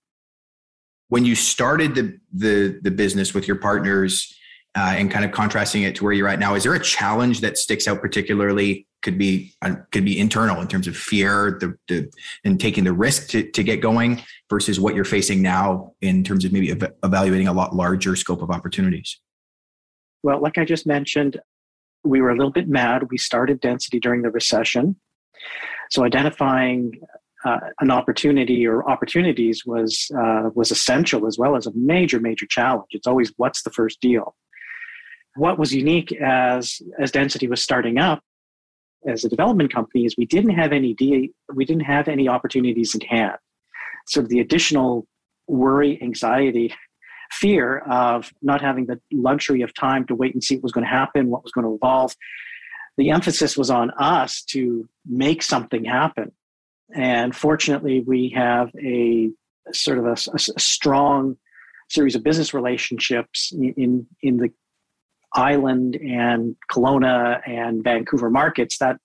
When 1.08 1.24
you 1.24 1.34
started 1.34 1.94
the, 1.94 2.18
the, 2.32 2.80
the 2.82 2.90
business 2.90 3.34
with 3.34 3.46
your 3.46 3.56
partners, 3.56 4.34
uh, 4.74 4.94
and 4.96 5.10
kind 5.10 5.22
of 5.22 5.32
contrasting 5.32 5.82
it 5.82 5.94
to 5.94 6.02
where 6.04 6.14
you're 6.14 6.28
at 6.28 6.38
now, 6.38 6.54
is 6.54 6.62
there 6.62 6.72
a 6.72 6.80
challenge 6.80 7.42
that 7.42 7.58
sticks 7.58 7.86
out 7.86 8.00
particularly? 8.00 8.86
Could 9.02 9.18
be 9.18 9.52
uh, 9.60 9.74
could 9.90 10.06
be 10.06 10.18
internal 10.18 10.62
in 10.62 10.68
terms 10.68 10.86
of 10.86 10.96
fear, 10.96 11.58
the, 11.60 11.76
the 11.88 12.10
and 12.44 12.58
taking 12.58 12.84
the 12.84 12.92
risk 12.94 13.28
to, 13.30 13.50
to 13.50 13.62
get 13.62 13.82
going 13.82 14.22
versus 14.48 14.80
what 14.80 14.94
you're 14.94 15.04
facing 15.04 15.42
now 15.42 15.92
in 16.00 16.24
terms 16.24 16.46
of 16.46 16.52
maybe 16.52 16.70
ev- 16.70 16.94
evaluating 17.02 17.48
a 17.48 17.52
lot 17.52 17.74
larger 17.74 18.16
scope 18.16 18.40
of 18.40 18.50
opportunities. 18.50 19.18
Well, 20.22 20.40
like 20.40 20.58
I 20.58 20.64
just 20.64 20.86
mentioned, 20.86 21.40
we 22.04 22.20
were 22.20 22.30
a 22.30 22.36
little 22.36 22.52
bit 22.52 22.68
mad. 22.68 23.08
We 23.10 23.18
started 23.18 23.60
density 23.60 24.00
during 24.00 24.22
the 24.22 24.30
recession, 24.30 24.96
so 25.90 26.04
identifying 26.04 26.92
uh, 27.44 27.58
an 27.80 27.90
opportunity 27.90 28.66
or 28.66 28.88
opportunities 28.88 29.64
was 29.66 30.10
uh, 30.16 30.50
was 30.54 30.70
essential 30.70 31.26
as 31.26 31.38
well 31.38 31.56
as 31.56 31.66
a 31.66 31.72
major 31.74 32.20
major 32.20 32.46
challenge. 32.46 32.88
It's 32.90 33.06
always 33.06 33.32
what's 33.36 33.62
the 33.62 33.70
first 33.70 34.00
deal. 34.00 34.34
What 35.36 35.58
was 35.58 35.74
unique 35.74 36.12
as 36.12 36.80
as 37.00 37.10
density 37.10 37.48
was 37.48 37.62
starting 37.62 37.98
up 37.98 38.22
as 39.06 39.24
a 39.24 39.28
development 39.28 39.72
company 39.72 40.04
is 40.04 40.14
we 40.16 40.26
didn't 40.26 40.50
have 40.50 40.72
any 40.72 40.94
de- 40.94 41.32
we 41.54 41.64
didn't 41.64 41.84
have 41.84 42.08
any 42.08 42.28
opportunities 42.28 42.94
in 42.94 43.00
hand. 43.02 43.36
So 44.06 44.22
the 44.22 44.40
additional 44.40 45.06
worry, 45.48 46.00
anxiety, 46.02 46.74
fear 47.32 47.78
of 47.78 48.32
not 48.42 48.60
having 48.60 48.86
the 48.86 49.00
luxury 49.12 49.62
of 49.62 49.74
time 49.74 50.06
to 50.06 50.14
wait 50.14 50.34
and 50.34 50.44
see 50.44 50.56
what 50.56 50.64
was 50.64 50.72
going 50.72 50.84
to 50.84 50.90
happen, 50.90 51.30
what 51.30 51.42
was 51.42 51.52
going 51.52 51.66
to 51.66 51.74
evolve. 51.74 52.14
The 52.98 53.10
emphasis 53.10 53.56
was 53.56 53.70
on 53.70 53.90
us 53.92 54.42
to 54.50 54.88
make 55.06 55.42
something 55.42 55.84
happen 55.84 56.32
and 56.94 57.34
fortunately, 57.34 58.00
we 58.00 58.30
have 58.36 58.70
a 58.82 59.30
sort 59.72 59.98
of 59.98 60.06
a, 60.06 60.16
a, 60.34 60.60
strong 60.60 61.36
series 61.88 62.14
of 62.14 62.22
business 62.22 62.52
relationships 62.52 63.52
in, 63.52 63.74
in, 63.76 64.06
in 64.22 64.36
the 64.36 64.50
island 65.34 65.96
and 65.96 66.56
Kelowna 66.70 67.40
and 67.48 67.82
Vancouver 67.82 68.28
markets 68.28 68.78
that 68.78 68.96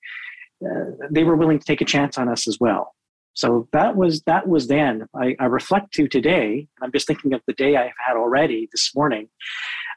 uh, 0.66 1.08
they 1.12 1.24
were 1.24 1.36
willing 1.36 1.60
to 1.60 1.66
take 1.66 1.82
a 1.82 1.86
chance 1.86 2.18
on 2.18 2.28
us 2.28 2.48
as 2.48 2.58
well. 2.60 2.94
So 3.38 3.68
that 3.72 3.96
was 3.96 4.22
that 4.24 4.48
was 4.48 4.68
then. 4.68 5.06
I, 5.16 5.36
I, 5.40 5.46
reflect 5.46 5.94
to 5.94 6.08
today. 6.08 6.68
I'm 6.82 6.92
just 6.92 7.06
thinking 7.06 7.34
of 7.34 7.42
the 7.46 7.54
day 7.54 7.76
I've 7.76 7.92
had 8.04 8.18
already 8.18 8.68
this 8.72 8.92
morning. 8.96 9.30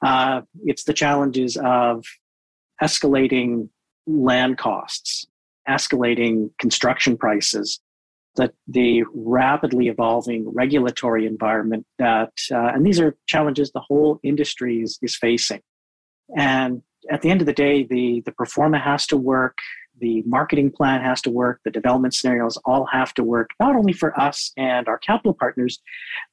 Uh, 0.04 0.42
it's 0.64 0.85
the 0.85 0.92
challenges 0.92 1.56
of 1.56 2.04
escalating 2.82 3.70
land 4.06 4.59
costs 4.59 5.26
escalating 5.68 6.50
construction 6.59 7.16
prices, 7.16 7.80
that 8.37 8.52
the 8.66 9.04
rapidly 9.14 9.88
evolving 9.88 10.49
regulatory 10.49 11.26
environment 11.26 11.85
that, 11.99 12.32
uh, 12.52 12.70
and 12.75 12.87
these 12.87 13.00
are 13.00 13.16
challenges 13.26 13.70
the 13.73 13.80
whole 13.80 14.20
industry 14.23 14.82
is, 14.82 14.99
is 15.02 15.16
facing. 15.16 15.61
And 16.37 16.82
at 17.11 17.23
the 17.23 17.30
end 17.30 17.40
of 17.40 17.47
the 17.47 17.52
day, 17.52 17.85
the, 17.88 18.23
the 18.25 18.32
pro 18.32 18.47
forma 18.47 18.78
has 18.78 19.06
to 19.09 19.16
work, 19.16 19.59
the 20.00 20.23
marketing 20.26 20.71
plan 20.71 21.00
has 21.02 21.21
to 21.23 21.30
work, 21.30 21.61
the 21.64 21.71
development 21.71 22.14
scenarios 22.14 22.57
all 22.64 22.87
have 22.87 23.14
to 23.14 23.25
work, 23.25 23.50
not 23.61 23.76
only 23.76 23.92
for 23.92 24.19
us 24.21 24.52
and 24.57 24.88
our 24.88 24.99
capital 24.99 25.35
partners, 25.35 25.78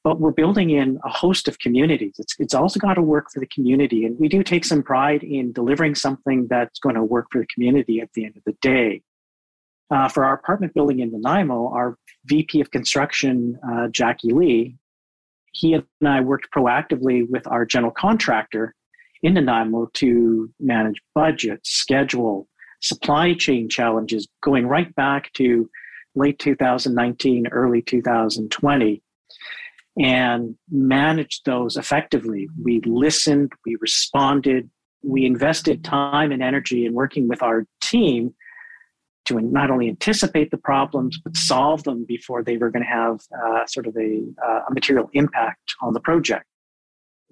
but 0.02 0.20
we're 0.20 0.32
building 0.32 0.70
in 0.70 0.98
a 1.04 1.10
host 1.10 1.48
of 1.48 1.58
communities. 1.58 2.14
It's, 2.18 2.34
it's 2.38 2.54
also 2.54 2.80
got 2.80 2.94
to 2.94 3.02
work 3.02 3.26
for 3.32 3.40
the 3.40 3.46
community. 3.46 4.04
And 4.04 4.18
we 4.18 4.28
do 4.28 4.42
take 4.42 4.64
some 4.64 4.82
pride 4.82 5.22
in 5.22 5.52
delivering 5.52 5.94
something 5.94 6.46
that's 6.48 6.78
going 6.78 6.96
to 6.96 7.04
work 7.04 7.26
for 7.30 7.40
the 7.40 7.46
community 7.46 8.00
at 8.00 8.12
the 8.14 8.24
end 8.24 8.36
of 8.36 8.44
the 8.44 8.56
day. 8.60 9.02
Uh, 9.90 10.08
for 10.08 10.24
our 10.24 10.34
apartment 10.34 10.74
building 10.74 11.00
in 11.00 11.10
Nanaimo, 11.10 11.72
our 11.72 11.96
VP 12.26 12.60
of 12.60 12.70
construction, 12.70 13.58
uh, 13.72 13.88
Jackie 13.88 14.32
Lee, 14.32 14.76
he 15.52 15.72
and 15.72 15.84
I 16.06 16.20
worked 16.20 16.48
proactively 16.54 17.28
with 17.28 17.46
our 17.46 17.64
general 17.64 17.92
contractor 17.92 18.74
in 19.22 19.34
Nanaimo 19.34 19.90
to 19.94 20.50
manage 20.60 21.00
budget, 21.14 21.60
schedule, 21.64 22.46
supply 22.80 23.34
chain 23.34 23.68
challenges 23.68 24.28
going 24.42 24.66
right 24.66 24.94
back 24.94 25.32
to 25.34 25.68
late 26.14 26.38
2019, 26.38 27.48
early 27.48 27.82
2020, 27.82 29.02
and 29.98 30.54
managed 30.70 31.44
those 31.44 31.76
effectively. 31.76 32.48
We 32.62 32.80
listened, 32.84 33.52
we 33.66 33.76
responded, 33.80 34.70
we 35.02 35.24
invested 35.24 35.84
time 35.84 36.32
and 36.32 36.42
energy 36.42 36.86
in 36.86 36.94
working 36.94 37.28
with 37.28 37.42
our 37.42 37.66
team 37.80 38.34
to 39.26 39.40
not 39.40 39.70
only 39.70 39.88
anticipate 39.88 40.50
the 40.50 40.56
problems 40.56 41.20
but 41.22 41.36
solve 41.36 41.84
them 41.84 42.04
before 42.04 42.42
they 42.42 42.56
were 42.56 42.70
going 42.70 42.82
to 42.82 42.88
have 42.88 43.20
uh, 43.44 43.66
sort 43.66 43.86
of 43.86 43.94
a, 43.96 44.24
uh, 44.44 44.60
a, 44.68 44.72
material 44.72 45.10
impact 45.12 45.74
on 45.82 45.92
the 45.92 46.00
project. 46.00 46.46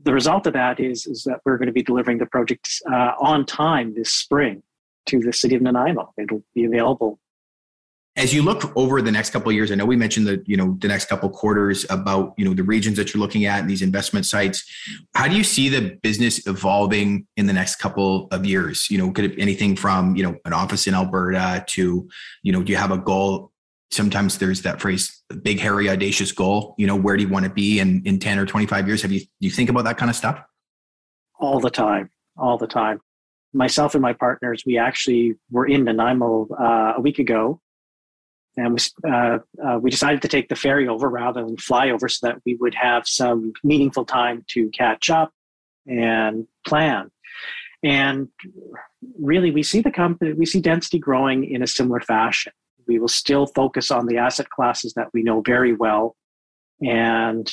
The 0.04 0.12
result 0.12 0.46
of 0.46 0.52
that 0.52 0.78
is, 0.78 1.06
is 1.06 1.24
that 1.24 1.40
we're 1.44 1.56
going 1.56 1.68
to 1.68 1.72
be 1.72 1.82
delivering 1.82 2.18
the 2.18 2.26
project 2.26 2.68
uh, 2.92 3.12
on 3.18 3.46
time 3.46 3.94
this 3.94 4.12
spring 4.12 4.62
to 5.06 5.20
the 5.20 5.32
city 5.32 5.54
of 5.54 5.62
Nanaimo. 5.62 6.12
It'll 6.18 6.42
be 6.54 6.64
available. 6.64 7.18
As 8.16 8.32
you 8.32 8.42
look 8.42 8.74
over 8.76 9.02
the 9.02 9.12
next 9.12 9.28
couple 9.28 9.50
of 9.50 9.54
years 9.54 9.70
i 9.70 9.74
know 9.74 9.84
we 9.84 9.94
mentioned 9.94 10.26
the 10.26 10.42
you 10.46 10.56
know 10.56 10.78
the 10.80 10.88
next 10.88 11.04
couple 11.04 11.28
quarters 11.28 11.84
about 11.90 12.32
you 12.38 12.46
know 12.46 12.54
the 12.54 12.62
regions 12.62 12.96
that 12.96 13.12
you're 13.12 13.20
looking 13.20 13.44
at 13.44 13.60
and 13.60 13.68
these 13.68 13.82
investment 13.82 14.24
sites. 14.24 14.64
How 15.14 15.28
do 15.28 15.36
you 15.36 15.44
see 15.44 15.68
the 15.68 15.98
business 16.02 16.46
evolving 16.46 17.26
in 17.36 17.46
the 17.46 17.52
next 17.52 17.76
couple 17.76 18.28
of 18.30 18.46
years? 18.46 18.90
You 18.90 18.96
know 18.98 19.10
could 19.10 19.26
it 19.26 19.34
anything 19.38 19.76
from 19.76 20.16
you 20.16 20.22
know 20.22 20.34
an 20.46 20.54
office 20.54 20.86
in 20.86 20.94
alberta 20.94 21.62
to 21.68 22.08
you 22.42 22.52
know 22.52 22.62
do 22.62 22.72
you 22.72 22.78
have 22.78 22.90
a 22.90 22.98
goal? 22.98 23.52
Sometimes 23.90 24.38
there's 24.38 24.62
that 24.62 24.80
phrase 24.80 25.22
big 25.42 25.60
hairy 25.60 25.90
audacious 25.90 26.32
goal. 26.32 26.74
You 26.78 26.86
know 26.86 26.96
where 26.96 27.18
do 27.18 27.22
you 27.22 27.28
want 27.28 27.44
to 27.44 27.50
be 27.50 27.80
in 27.80 28.02
in 28.06 28.18
10 28.18 28.38
or 28.38 28.46
25 28.46 28.86
years? 28.86 29.02
Have 29.02 29.12
you 29.12 29.20
do 29.20 29.26
you 29.40 29.50
think 29.50 29.68
about 29.68 29.84
that 29.84 29.98
kind 29.98 30.08
of 30.08 30.16
stuff? 30.16 30.40
All 31.38 31.60
the 31.60 31.70
time. 31.70 32.08
All 32.38 32.56
the 32.56 32.66
time 32.66 33.00
myself 33.56 33.94
and 33.94 34.02
my 34.02 34.12
partners 34.12 34.62
we 34.66 34.78
actually 34.78 35.34
were 35.50 35.66
in 35.66 35.84
nanaimo 35.84 36.46
uh, 36.58 36.94
a 36.96 37.00
week 37.00 37.18
ago. 37.18 37.60
And 38.58 38.72
we, 38.72 39.10
uh, 39.10 39.38
uh, 39.62 39.78
we 39.78 39.90
decided 39.90 40.22
to 40.22 40.28
take 40.28 40.48
the 40.48 40.56
ferry 40.56 40.88
over 40.88 41.08
rather 41.10 41.44
than 41.44 41.58
fly 41.58 41.90
over 41.90 42.08
so 42.08 42.26
that 42.26 42.40
we 42.46 42.54
would 42.54 42.74
have 42.74 43.06
some 43.06 43.52
meaningful 43.62 44.06
time 44.06 44.44
to 44.48 44.70
catch 44.70 45.10
up 45.10 45.32
and 45.86 46.46
plan. 46.66 47.10
And 47.82 48.28
really 49.20 49.50
we 49.50 49.62
see 49.62 49.80
the 49.80 49.90
company 49.90 50.32
we 50.32 50.46
see 50.46 50.60
density 50.60 50.98
growing 50.98 51.44
in 51.44 51.62
a 51.62 51.66
similar 51.66 52.00
fashion. 52.00 52.52
We 52.88 52.98
will 52.98 53.08
still 53.08 53.46
focus 53.48 53.90
on 53.90 54.06
the 54.06 54.18
asset 54.18 54.48
classes 54.48 54.94
that 54.94 55.08
we 55.12 55.22
know 55.22 55.42
very 55.44 55.74
well. 55.74 56.16
And 56.80 57.50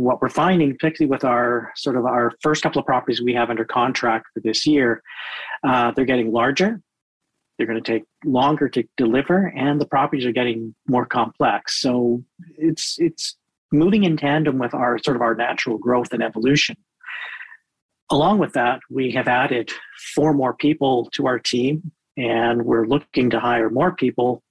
what 0.00 0.20
we're 0.20 0.28
finding 0.28 0.70
particularly 0.76 1.10
with 1.10 1.24
our 1.24 1.72
sort 1.76 1.96
of 1.96 2.04
our 2.04 2.32
first 2.40 2.62
couple 2.62 2.80
of 2.80 2.86
properties 2.86 3.22
we 3.22 3.34
have 3.34 3.50
under 3.50 3.64
contract 3.64 4.26
for 4.32 4.40
this 4.40 4.66
year 4.66 5.02
uh, 5.66 5.90
they're 5.92 6.04
getting 6.04 6.32
larger 6.32 6.80
they're 7.60 7.66
going 7.66 7.82
to 7.82 7.92
take 7.92 8.04
longer 8.24 8.70
to 8.70 8.82
deliver, 8.96 9.52
and 9.54 9.78
the 9.78 9.86
properties 9.86 10.24
are 10.24 10.32
getting 10.32 10.74
more 10.88 11.04
complex. 11.04 11.78
So 11.78 12.24
it's 12.56 12.96
it's 12.98 13.36
moving 13.70 14.04
in 14.04 14.16
tandem 14.16 14.58
with 14.58 14.72
our 14.72 14.98
sort 15.04 15.14
of 15.14 15.20
our 15.20 15.34
natural 15.34 15.76
growth 15.76 16.10
and 16.14 16.22
evolution. 16.22 16.74
Along 18.10 18.38
with 18.38 18.54
that, 18.54 18.80
we 18.88 19.10
have 19.10 19.28
added 19.28 19.70
four 20.14 20.32
more 20.32 20.54
people 20.54 21.10
to 21.12 21.26
our 21.26 21.38
team, 21.38 21.92
and 22.16 22.64
we're 22.64 22.86
looking 22.86 23.28
to 23.28 23.38
hire 23.38 23.68
more 23.68 23.94
people. 23.94 24.42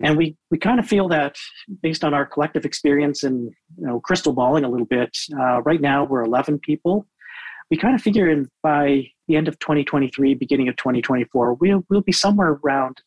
And 0.00 0.16
we, 0.16 0.36
we 0.50 0.58
kind 0.58 0.78
of 0.78 0.86
feel 0.86 1.08
that 1.08 1.36
based 1.82 2.04
on 2.04 2.12
our 2.12 2.26
collective 2.26 2.64
experience 2.64 3.22
and 3.22 3.50
you 3.78 3.86
know, 3.86 4.00
crystal 4.00 4.32
balling 4.32 4.64
a 4.64 4.68
little 4.68 4.86
bit, 4.86 5.16
uh, 5.38 5.62
right 5.62 5.80
now 5.80 6.04
we're 6.04 6.22
11 6.22 6.58
people 6.58 7.06
we 7.70 7.76
kind 7.76 7.94
of 7.94 8.02
figure 8.02 8.30
in 8.30 8.48
by 8.62 9.08
the 9.26 9.36
end 9.36 9.48
of 9.48 9.58
2023, 9.58 10.34
beginning 10.34 10.68
of 10.68 10.76
2024, 10.76 11.54
we'll, 11.54 11.84
we'll 11.88 12.00
be 12.00 12.12
somewhere 12.12 12.58
around 12.62 13.00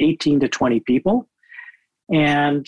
18 0.00 0.40
to 0.40 0.48
20 0.48 0.80
people. 0.80 1.28
And 2.12 2.66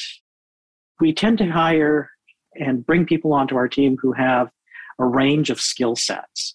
we 1.01 1.13
tend 1.13 1.39
to 1.39 1.47
hire 1.47 2.11
and 2.55 2.87
bring 2.87 3.05
people 3.05 3.33
onto 3.33 3.57
our 3.57 3.69
team 3.69 3.97
who 4.01 4.13
have 4.13 4.49
a 4.99 5.05
range 5.05 5.51
of 5.51 5.61
skill 5.61 5.97
sets. 5.97 6.55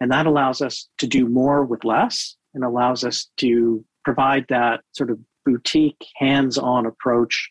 And 0.00 0.10
that 0.12 0.26
allows 0.26 0.60
us 0.60 0.88
to 0.98 1.06
do 1.06 1.26
more 1.26 1.64
with 1.64 1.84
less 1.84 2.36
and 2.54 2.64
allows 2.64 3.02
us 3.02 3.28
to 3.38 3.84
provide 4.04 4.44
that 4.50 4.82
sort 4.92 5.10
of 5.10 5.18
boutique, 5.44 6.04
hands 6.16 6.58
on 6.58 6.86
approach 6.86 7.50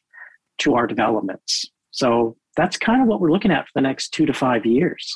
to 0.60 0.76
our 0.76 0.88
developments. 0.88 1.66
So 1.92 2.38
that's 2.56 2.78
kind 2.78 3.02
of 3.02 3.08
what 3.08 3.20
we're 3.20 3.32
looking 3.32 3.52
at 3.52 3.66
for 3.66 3.72
the 3.76 3.82
next 3.82 4.10
two 4.10 4.26
to 4.26 4.34
five 4.34 4.66
years. 4.66 5.14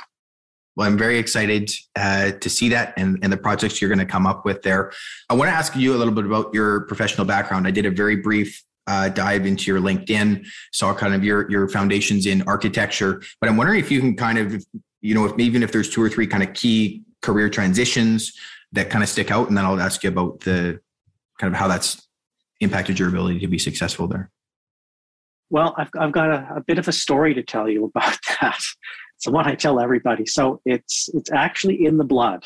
Well, 0.76 0.88
I'm 0.88 0.98
very 0.98 1.18
excited 1.18 1.72
uh, 1.96 2.32
to 2.32 2.50
see 2.50 2.70
that 2.70 2.94
and, 2.98 3.18
and 3.22 3.32
the 3.32 3.38
projects 3.38 3.82
you're 3.82 3.90
going 3.90 4.00
to 4.00 4.06
come 4.06 4.28
up 4.28 4.44
with 4.44 4.62
there. 4.62 4.92
I 5.30 5.34
want 5.34 5.50
to 5.50 5.56
ask 5.56 5.76
you 5.76 5.96
a 5.96 5.98
little 5.98 6.14
bit 6.14 6.26
about 6.26 6.54
your 6.54 6.82
professional 6.82 7.26
background. 7.26 7.66
I 7.66 7.72
did 7.72 7.86
a 7.86 7.92
very 7.92 8.18
brief 8.18 8.62
uh, 8.88 9.10
dive 9.10 9.46
into 9.46 9.72
your 9.72 9.80
LinkedIn, 9.80 10.46
saw 10.72 10.94
kind 10.94 11.16
of 11.16 11.24
your 11.24 11.50
your 11.50 11.68
foundations 11.70 12.26
in 12.26 12.44
architecture, 12.44 13.22
but 13.40 13.50
I'm 13.50 13.58
wondering 13.58 13.80
if 13.80 13.90
you 13.90 14.00
can 14.00 14.16
kind 14.16 14.38
of, 14.38 14.64
you 15.02 15.16
know, 15.16 15.26
if 15.26 15.40
even 15.40 15.64
if 15.64 15.72
there's 15.72 15.90
two 15.90 16.04
or 16.04 16.10
three 16.10 16.28
kind 16.28 16.44
of 16.44 16.54
key 16.54 17.04
career 17.22 17.50
transitions 17.50 18.34
that 18.74 18.90
kind 18.90 19.04
of 19.04 19.10
stick 19.10 19.32
out, 19.32 19.48
and 19.48 19.58
then 19.58 19.66
I'll 19.66 19.80
ask 19.80 20.04
you 20.04 20.10
about 20.10 20.42
the 20.42 20.80
kind 21.40 21.54
of 21.54 21.60
how 21.60 21.68
that's 21.68 22.06
impacted 22.62 23.00
your 23.00 23.10
ability 23.10 23.40
to 23.40 23.48
be 23.48 23.60
successful 23.60 24.08
there. 24.08 24.30
Well, 25.50 25.76
I've, 25.78 25.90
I've 25.98 26.12
got 26.12 26.30
a, 26.30 26.56
a 26.58 26.64
bit 26.66 26.80
of 26.80 26.88
a 26.88 26.92
story 26.92 27.34
to 27.34 27.44
tell 27.44 27.70
you 27.70 27.86
about 27.96 28.18
that. 28.42 28.60
It's 29.16 29.26
the 29.26 29.32
one 29.32 29.48
I 29.48 29.56
tell 29.56 29.80
everybody. 29.80 30.26
So 30.26 30.62
it's 30.66 31.10
it's 31.14 31.32
actually 31.32 31.86
in 31.86 31.98
the 31.98 32.04
blood. 32.04 32.44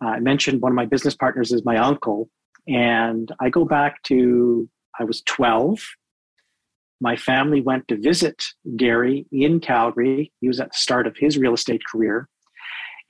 I 0.00 0.18
mentioned 0.20 0.62
one 0.62 0.72
of 0.72 0.76
my 0.76 0.86
business 0.86 1.14
partners 1.14 1.52
is 1.52 1.64
my 1.64 1.76
uncle, 1.76 2.30
and 2.66 3.30
I 3.38 3.50
go 3.50 3.64
back 3.66 4.02
to 4.04 4.68
I 4.98 5.04
was 5.04 5.22
12. 5.22 5.78
My 7.02 7.16
family 7.16 7.60
went 7.60 7.88
to 7.88 7.98
visit 7.98 8.44
Gary 8.76 9.26
in 9.30 9.60
Calgary. 9.60 10.32
He 10.40 10.48
was 10.48 10.60
at 10.60 10.72
the 10.72 10.78
start 10.78 11.06
of 11.06 11.16
his 11.18 11.36
real 11.36 11.54
estate 11.54 11.82
career. 11.90 12.28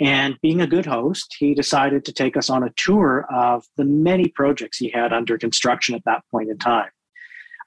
And 0.01 0.39
being 0.41 0.63
a 0.63 0.67
good 0.67 0.87
host, 0.87 1.37
he 1.39 1.55
decided 1.55 2.07
to 2.07 2.13
take 2.13 2.37
us 2.37 2.49
on 2.49 2.63
a 2.63 2.73
tour 2.77 3.27
of 3.31 3.65
the 3.77 3.85
many 3.85 4.29
projects 4.29 4.79
he 4.79 4.89
had 4.89 5.13
under 5.13 5.37
construction 5.37 5.95
at 5.95 6.05
that 6.07 6.23
point 6.31 6.49
in 6.49 6.57
time. 6.57 6.89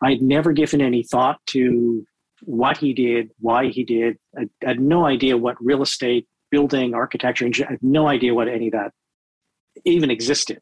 I'd 0.01 0.21
never 0.21 0.51
given 0.51 0.81
any 0.81 1.03
thought 1.03 1.39
to 1.47 2.05
what 2.41 2.77
he 2.77 2.93
did, 2.93 3.29
why 3.39 3.67
he 3.67 3.83
did. 3.83 4.17
I 4.37 4.49
had 4.63 4.79
no 4.79 5.05
idea 5.05 5.37
what 5.37 5.63
real 5.63 5.83
estate, 5.83 6.27
building, 6.49 6.93
architecture, 6.93 7.49
I 7.67 7.71
had 7.71 7.83
no 7.83 8.07
idea 8.07 8.33
what 8.33 8.47
any 8.47 8.67
of 8.67 8.73
that 8.73 8.91
even 9.85 10.11
existed. 10.11 10.59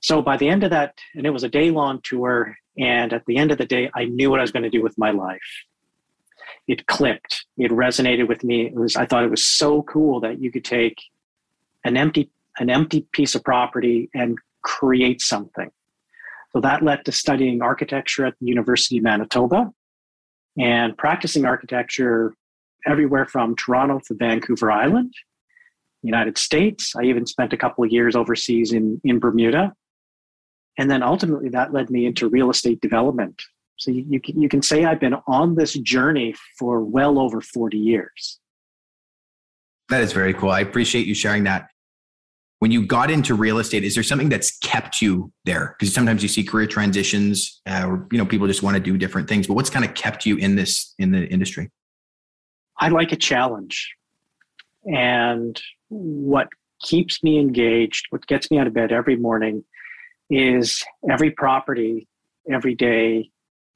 So 0.00 0.22
by 0.22 0.38
the 0.38 0.48
end 0.48 0.64
of 0.64 0.70
that, 0.70 0.98
and 1.14 1.26
it 1.26 1.30
was 1.30 1.44
a 1.44 1.48
day 1.48 1.70
long 1.70 2.00
tour, 2.02 2.56
and 2.78 3.12
at 3.12 3.24
the 3.26 3.36
end 3.36 3.52
of 3.52 3.58
the 3.58 3.66
day, 3.66 3.90
I 3.94 4.06
knew 4.06 4.30
what 4.30 4.40
I 4.40 4.42
was 4.42 4.52
going 4.52 4.62
to 4.62 4.70
do 4.70 4.82
with 4.82 4.96
my 4.96 5.10
life. 5.10 5.38
It 6.70 6.86
clicked. 6.86 7.46
It 7.58 7.72
resonated 7.72 8.28
with 8.28 8.44
me. 8.44 8.66
It 8.66 8.74
was 8.74 8.94
I 8.94 9.04
thought 9.04 9.24
it 9.24 9.30
was 9.30 9.44
so 9.44 9.82
cool 9.82 10.20
that 10.20 10.40
you 10.40 10.52
could 10.52 10.64
take 10.64 10.96
an 11.84 11.96
empty 11.96 12.30
an 12.60 12.70
empty 12.70 13.08
piece 13.12 13.34
of 13.34 13.42
property 13.42 14.08
and 14.14 14.38
create 14.62 15.20
something. 15.20 15.68
So 16.52 16.60
that 16.60 16.84
led 16.84 17.04
to 17.06 17.12
studying 17.12 17.60
architecture 17.60 18.24
at 18.24 18.34
the 18.40 18.46
University 18.46 18.98
of 18.98 19.02
Manitoba 19.02 19.72
and 20.56 20.96
practicing 20.96 21.44
architecture 21.44 22.34
everywhere 22.86 23.26
from 23.26 23.56
Toronto 23.56 24.00
to 24.06 24.14
Vancouver 24.14 24.70
Island, 24.70 25.12
United 26.02 26.38
States. 26.38 26.94
I 26.96 27.02
even 27.02 27.26
spent 27.26 27.52
a 27.52 27.56
couple 27.56 27.82
of 27.82 27.90
years 27.90 28.14
overseas 28.14 28.72
in, 28.72 29.00
in 29.02 29.18
Bermuda. 29.18 29.74
And 30.78 30.88
then 30.88 31.02
ultimately 31.02 31.48
that 31.48 31.72
led 31.72 31.90
me 31.90 32.06
into 32.06 32.28
real 32.28 32.48
estate 32.48 32.80
development. 32.80 33.42
So 33.80 33.90
you, 33.90 34.04
you, 34.08 34.20
can, 34.20 34.40
you 34.40 34.48
can 34.48 34.60
say 34.60 34.84
I've 34.84 35.00
been 35.00 35.16
on 35.26 35.54
this 35.54 35.72
journey 35.72 36.34
for 36.58 36.84
well 36.84 37.18
over 37.18 37.40
40 37.40 37.78
years. 37.78 38.38
That 39.88 40.02
is 40.02 40.12
very 40.12 40.34
cool. 40.34 40.50
I 40.50 40.60
appreciate 40.60 41.06
you 41.06 41.14
sharing 41.14 41.44
that 41.44 41.70
when 42.60 42.70
you 42.70 42.84
got 42.84 43.10
into 43.10 43.34
real 43.34 43.58
estate 43.58 43.84
is 43.84 43.94
there 43.94 44.04
something 44.04 44.28
that's 44.28 44.58
kept 44.58 45.00
you 45.00 45.32
there 45.46 45.74
because 45.78 45.92
sometimes 45.92 46.22
you 46.22 46.28
see 46.28 46.44
career 46.44 46.66
transitions 46.66 47.60
uh, 47.66 47.84
or 47.86 48.06
you 48.12 48.18
know 48.18 48.26
people 48.26 48.46
just 48.46 48.62
want 48.62 48.76
to 48.76 48.80
do 48.82 48.96
different 48.96 49.28
things 49.28 49.46
but 49.46 49.54
what's 49.54 49.70
kind 49.70 49.84
of 49.84 49.94
kept 49.94 50.24
you 50.26 50.36
in 50.36 50.56
this 50.56 50.94
in 50.98 51.10
the 51.10 51.26
industry 51.28 51.70
i 52.78 52.88
like 52.88 53.12
a 53.12 53.16
challenge 53.16 53.94
and 54.84 55.60
what 55.88 56.48
keeps 56.82 57.22
me 57.22 57.38
engaged 57.38 58.04
what 58.10 58.26
gets 58.26 58.50
me 58.50 58.58
out 58.58 58.66
of 58.66 58.74
bed 58.74 58.92
every 58.92 59.16
morning 59.16 59.64
is 60.28 60.84
every 61.10 61.30
property 61.30 62.06
every 62.50 62.74
day 62.74 63.30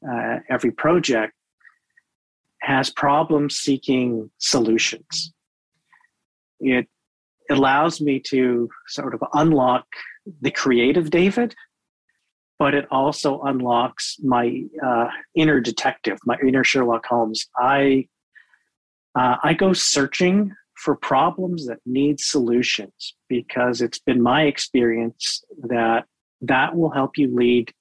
uh, 0.08 0.38
every 0.48 0.70
project 0.70 1.32
has 2.60 2.90
problem 2.90 3.50
seeking 3.50 4.30
solutions 4.38 5.34
it 6.60 6.88
allows 7.50 8.00
me 8.00 8.20
to 8.20 8.68
sort 8.88 9.14
of 9.14 9.22
unlock 9.34 9.86
the 10.40 10.50
creative 10.50 11.10
David, 11.10 11.54
but 12.58 12.74
it 12.74 12.86
also 12.90 13.42
unlocks 13.42 14.16
my 14.22 14.64
uh, 14.84 15.08
inner 15.34 15.60
detective, 15.60 16.18
my 16.24 16.36
inner 16.46 16.64
Sherlock 16.64 17.06
Holmes. 17.06 17.46
I 17.56 18.08
uh, 19.16 19.36
I 19.42 19.54
go 19.54 19.72
searching 19.72 20.52
for 20.76 20.96
problems 20.96 21.66
that 21.66 21.78
need 21.86 22.18
solutions 22.18 23.14
because 23.28 23.80
it's 23.80 24.00
been 24.00 24.20
my 24.20 24.42
experience 24.42 25.44
that 25.68 26.04
that 26.40 26.74
will 26.74 26.90
help 26.90 27.16
you 27.16 27.32
lead 27.32 27.72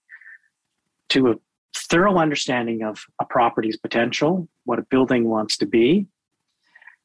to 1.10 1.32
a 1.32 1.36
thorough 1.75 2.17
understanding 2.17 2.83
of 2.83 3.03
a 3.21 3.25
property's 3.25 3.77
potential, 3.77 4.47
what 4.65 4.79
a 4.79 4.83
building 4.83 5.29
wants 5.29 5.57
to 5.57 5.65
be, 5.65 6.07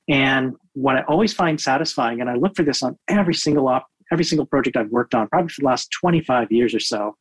and 0.08 0.54
what 0.72 0.96
I 0.96 1.02
always 1.02 1.34
find 1.34 1.60
satisfying, 1.60 2.20
and 2.20 2.30
I 2.30 2.34
look 2.34 2.56
for 2.56 2.62
this 2.62 2.82
on 2.82 2.98
every 3.08 3.34
single 3.34 3.68
op, 3.68 3.86
every 4.10 4.24
single 4.24 4.46
project 4.46 4.76
I've 4.76 4.90
worked 4.90 5.14
on, 5.14 5.28
probably 5.28 5.50
for 5.50 5.60
the 5.60 5.66
last 5.66 5.90
25 6.00 6.50
years 6.50 6.74
or 6.74 6.80
so, 6.80 7.16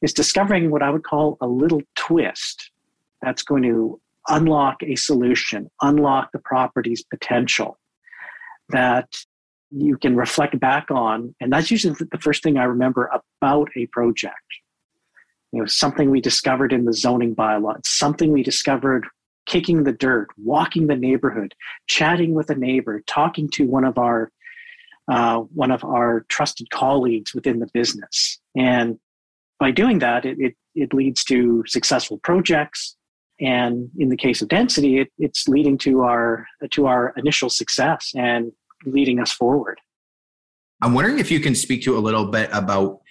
is 0.00 0.14
discovering 0.14 0.70
what 0.70 0.82
I 0.82 0.90
would 0.90 1.04
call 1.04 1.36
a 1.40 1.46
little 1.46 1.82
twist 1.94 2.70
that's 3.20 3.42
going 3.42 3.62
to 3.64 4.00
unlock 4.28 4.82
a 4.82 4.96
solution, 4.96 5.70
unlock 5.82 6.32
the 6.32 6.38
property's 6.38 7.02
potential 7.02 7.78
that 8.70 9.08
you 9.70 9.96
can 9.98 10.16
reflect 10.16 10.58
back 10.58 10.90
on. 10.90 11.34
And 11.40 11.52
that's 11.52 11.70
usually 11.70 11.94
the 11.94 12.18
first 12.18 12.42
thing 12.42 12.56
I 12.56 12.64
remember 12.64 13.10
about 13.42 13.68
a 13.76 13.86
project. 13.86 14.36
You 15.52 15.60
know, 15.60 15.66
something 15.66 16.10
we 16.10 16.20
discovered 16.20 16.72
in 16.72 16.86
the 16.86 16.94
zoning 16.94 17.36
bylaw, 17.36 17.84
something 17.84 18.32
we 18.32 18.42
discovered 18.42 19.06
kicking 19.46 19.84
the 19.84 19.92
dirt, 19.92 20.28
walking 20.42 20.86
the 20.86 20.96
neighborhood, 20.96 21.54
chatting 21.86 22.34
with 22.34 22.50
a 22.50 22.54
neighbor, 22.54 23.02
talking 23.06 23.50
to 23.50 23.66
one 23.66 23.84
of 23.84 23.98
our 23.98 24.30
uh, 25.08 25.38
one 25.38 25.70
of 25.70 25.84
our 25.84 26.24
trusted 26.28 26.70
colleagues 26.70 27.34
within 27.34 27.58
the 27.58 27.66
business. 27.74 28.38
And 28.56 28.98
by 29.58 29.72
doing 29.72 29.98
that, 29.98 30.24
it, 30.24 30.38
it, 30.38 30.54
it 30.74 30.94
leads 30.94 31.24
to 31.24 31.64
successful 31.66 32.18
projects. 32.18 32.96
And 33.40 33.90
in 33.98 34.08
the 34.08 34.16
case 34.16 34.42
of 34.42 34.48
density, 34.48 35.00
it, 35.00 35.12
it's 35.18 35.48
leading 35.48 35.76
to 35.78 36.02
our 36.02 36.46
to 36.70 36.86
our 36.86 37.12
initial 37.16 37.50
success 37.50 38.12
and 38.14 38.52
leading 38.86 39.18
us 39.20 39.32
forward. 39.32 39.80
I'm 40.80 40.94
wondering 40.94 41.18
if 41.18 41.30
you 41.30 41.40
can 41.40 41.54
speak 41.54 41.82
to 41.82 41.96
a 41.96 42.00
little 42.00 42.26
bit 42.26 42.50
about 42.52 43.01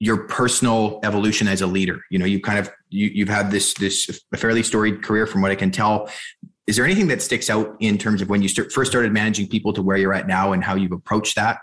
your 0.00 0.28
personal 0.28 1.00
evolution 1.02 1.48
as 1.48 1.60
a 1.60 1.66
leader. 1.66 2.00
You 2.10 2.18
know 2.18 2.26
you 2.26 2.40
kind 2.40 2.58
of 2.58 2.70
you, 2.88 3.08
you've 3.08 3.28
had 3.28 3.50
this 3.50 3.74
this 3.74 4.22
a 4.32 4.36
fairly 4.36 4.62
storied 4.62 5.02
career 5.02 5.26
from 5.26 5.42
what 5.42 5.50
i 5.50 5.54
can 5.54 5.70
tell. 5.70 6.08
Is 6.66 6.76
there 6.76 6.84
anything 6.84 7.08
that 7.08 7.22
sticks 7.22 7.48
out 7.48 7.76
in 7.80 7.96
terms 7.96 8.20
of 8.20 8.28
when 8.28 8.42
you 8.42 8.48
start, 8.48 8.70
first 8.72 8.90
started 8.90 9.10
managing 9.10 9.48
people 9.48 9.72
to 9.72 9.80
where 9.80 9.96
you're 9.96 10.12
at 10.12 10.26
now 10.26 10.52
and 10.52 10.62
how 10.62 10.74
you've 10.74 10.92
approached 10.92 11.34
that? 11.36 11.60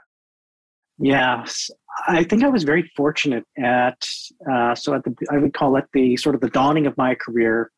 Yes. 0.98 1.70
I 2.08 2.24
think 2.24 2.44
i 2.44 2.50
was 2.50 2.64
very 2.64 2.92
fortunate 2.96 3.46
at 3.58 4.06
uh, 4.52 4.76
so 4.76 4.94
at 4.94 5.04
the 5.04 5.16
i 5.32 5.38
would 5.38 5.54
call 5.54 5.78
it 5.78 5.86
the 5.94 6.18
sort 6.18 6.36
of 6.36 6.42
the 6.42 6.50
dawning 6.50 6.88
of 6.88 6.98
my 6.98 7.16
career 7.16 7.72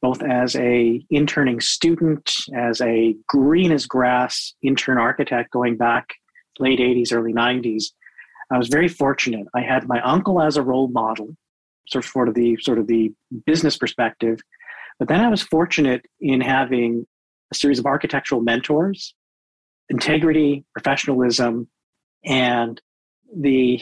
both 0.00 0.22
as 0.22 0.56
a 0.56 1.04
interning 1.10 1.60
student 1.60 2.32
as 2.56 2.80
a 2.80 3.14
green 3.26 3.72
as 3.72 3.84
grass 3.84 4.54
intern 4.62 4.96
architect 4.96 5.50
going 5.50 5.76
back 5.76 6.14
late 6.58 6.78
80s 6.78 7.12
early 7.12 7.32
90s 7.32 7.92
I 8.50 8.58
was 8.58 8.68
very 8.68 8.88
fortunate. 8.88 9.46
I 9.54 9.60
had 9.60 9.86
my 9.86 10.00
uncle 10.00 10.40
as 10.40 10.56
a 10.56 10.62
role 10.62 10.88
model, 10.88 11.36
sort 11.88 12.04
of 12.04 12.10
for 12.10 12.32
the 12.32 12.56
sort 12.60 12.78
of 12.78 12.86
the 12.86 13.12
business 13.46 13.76
perspective, 13.76 14.40
but 14.98 15.08
then 15.08 15.20
I 15.20 15.28
was 15.28 15.42
fortunate 15.42 16.06
in 16.20 16.40
having 16.40 17.06
a 17.52 17.54
series 17.54 17.78
of 17.78 17.86
architectural 17.86 18.40
mentors, 18.40 19.14
integrity, 19.88 20.64
professionalism, 20.72 21.68
and 22.24 22.80
the 23.34 23.80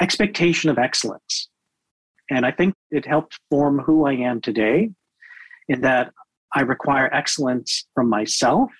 expectation 0.00 0.70
of 0.70 0.78
excellence. 0.78 1.48
And 2.30 2.44
I 2.44 2.50
think 2.50 2.74
it 2.90 3.06
helped 3.06 3.38
form 3.50 3.78
who 3.78 4.06
I 4.06 4.14
am 4.14 4.40
today 4.40 4.90
in 5.68 5.82
that 5.82 6.12
I 6.54 6.62
require 6.62 7.12
excellence 7.12 7.86
from 7.94 8.08
myself, 8.08 8.70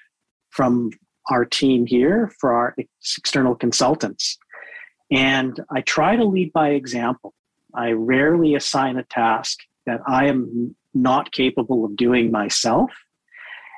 from 0.51 0.91
our 1.31 1.45
team 1.45 1.87
here, 1.87 2.33
for 2.41 2.55
our 2.55 2.75
external 3.19 3.55
consultants. 3.55 4.39
And 5.11 5.59
I 5.71 5.81
try 5.83 6.17
to 6.17 6.25
lead 6.25 6.53
by 6.53 6.71
example. 6.71 7.35
I 7.75 7.93
rarely 7.93 8.55
assign 8.55 8.97
a 8.97 9.05
task 9.05 9.61
that 9.87 10.01
I 10.07 10.27
am 10.27 10.75
not 10.95 11.33
capable 11.33 11.85
of 11.85 11.97
doing 11.97 12.31
myself. 12.31 12.91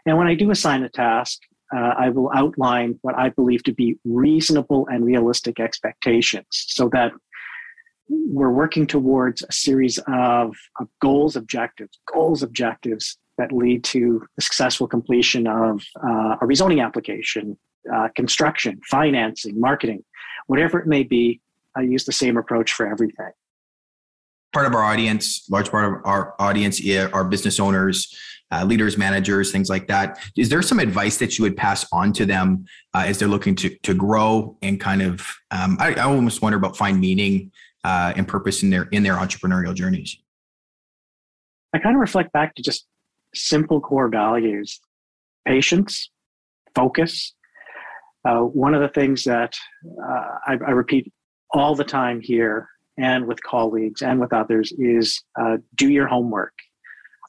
And 0.05 0.17
when 0.17 0.27
I 0.27 0.35
do 0.35 0.51
assign 0.51 0.83
a 0.85 0.89
task, 0.89 1.41
uh, 1.75 1.95
I 1.99 2.11
will 2.11 2.31
outline 2.35 2.99
what 3.03 3.17
I 3.17 3.31
believe 3.31 3.65
to 3.65 3.73
be 3.73 3.99
reasonable 4.05 4.87
and 4.89 5.05
realistic 5.05 5.59
expectations 5.59 6.47
so 6.51 6.89
that 6.91 7.13
we're 8.09 8.51
working 8.51 8.87
towards 8.87 9.43
a 9.43 9.53
series 9.53 9.99
of, 10.07 10.55
of 10.79 10.89
goals, 11.01 11.35
objectives, 11.35 11.99
goals, 12.13 12.43
objectives 12.43 13.19
that 13.37 13.53
lead 13.53 13.83
to 13.85 14.25
the 14.37 14.43
successful 14.43 14.87
completion 14.87 15.47
of 15.47 15.83
uh, 16.03 16.37
a 16.41 16.45
rezoning 16.45 16.85
application, 16.85 17.59
uh, 17.93 18.09
construction, 18.15 18.81
financing, 18.89 19.59
marketing, 19.61 20.05
whatever 20.47 20.79
it 20.79 20.87
may 20.87 21.03
be, 21.03 21.41
I 21.77 21.83
use 21.83 22.05
the 22.05 22.13
same 22.13 22.37
approach 22.37 22.73
for 22.73 22.87
everything. 22.87 23.31
Part 24.53 24.67
of 24.67 24.75
our 24.75 24.83
audience, 24.83 25.47
large 25.51 25.71
part 25.71 25.85
of 25.85 26.01
our 26.05 26.35
audience 26.39 26.81
are 27.13 27.25
business 27.25 27.61
owners, 27.61 28.17
uh, 28.53 28.65
leaders, 28.65 28.97
managers, 28.97 29.51
things 29.51 29.69
like 29.69 29.89
that. 29.89 30.19
Is 30.37 30.49
there 30.49 30.63
some 30.63 30.79
advice 30.79 31.19
that 31.19 31.37
you 31.37 31.43
would 31.43 31.57
pass 31.57 31.87
on 31.93 32.13
to 32.15 32.27
them 32.27 32.65
uh, 32.95 33.05
as 33.07 33.19
they're 33.19 33.29
looking 33.29 33.55
to 33.57 33.77
to 33.83 33.95
grow 33.95 34.57
and 34.63 34.81
kind 34.81 35.03
of? 35.03 35.21
Um, 35.51 35.77
I, 35.81 35.95
I, 35.95 36.03
almost 36.05 36.43
wonder 36.43 36.57
about 36.57 36.77
find 36.77 37.01
meaning 37.01 37.51
uh, 37.85 38.13
and 38.17 38.27
purpose 38.27 38.63
in 38.63 38.71
their 38.71 38.85
in 38.85 39.03
their 39.03 39.15
entrepreneurial 39.15 39.75
journeys. 39.75 40.17
I 41.75 41.79
kind 41.79 41.97
of 41.97 42.01
reflect 42.01 42.33
back 42.33 42.55
to 42.55 42.63
just 42.63 42.87
simple 43.35 43.81
core 43.81 44.09
values: 44.09 44.81
patience, 45.47 46.11
focus, 46.75 47.35
Uh, 48.27 48.41
one 48.41 48.75
of 48.75 48.81
the 48.81 48.89
things 48.89 49.25
that 49.25 49.55
uh, 50.03 50.39
I, 50.47 50.53
I, 50.67 50.71
repeat 50.71 51.13
all 51.53 51.77
the 51.77 51.85
time 51.85 52.21
here 52.21 52.69
and 52.99 53.27
with 53.27 53.41
colleagues 53.43 54.03
and 54.03 54.19
with 54.19 54.33
others 54.33 54.73
is 54.79 55.23
uh, 55.41 55.59
do 55.77 55.89
your 55.89 56.09
homework. 56.09 56.53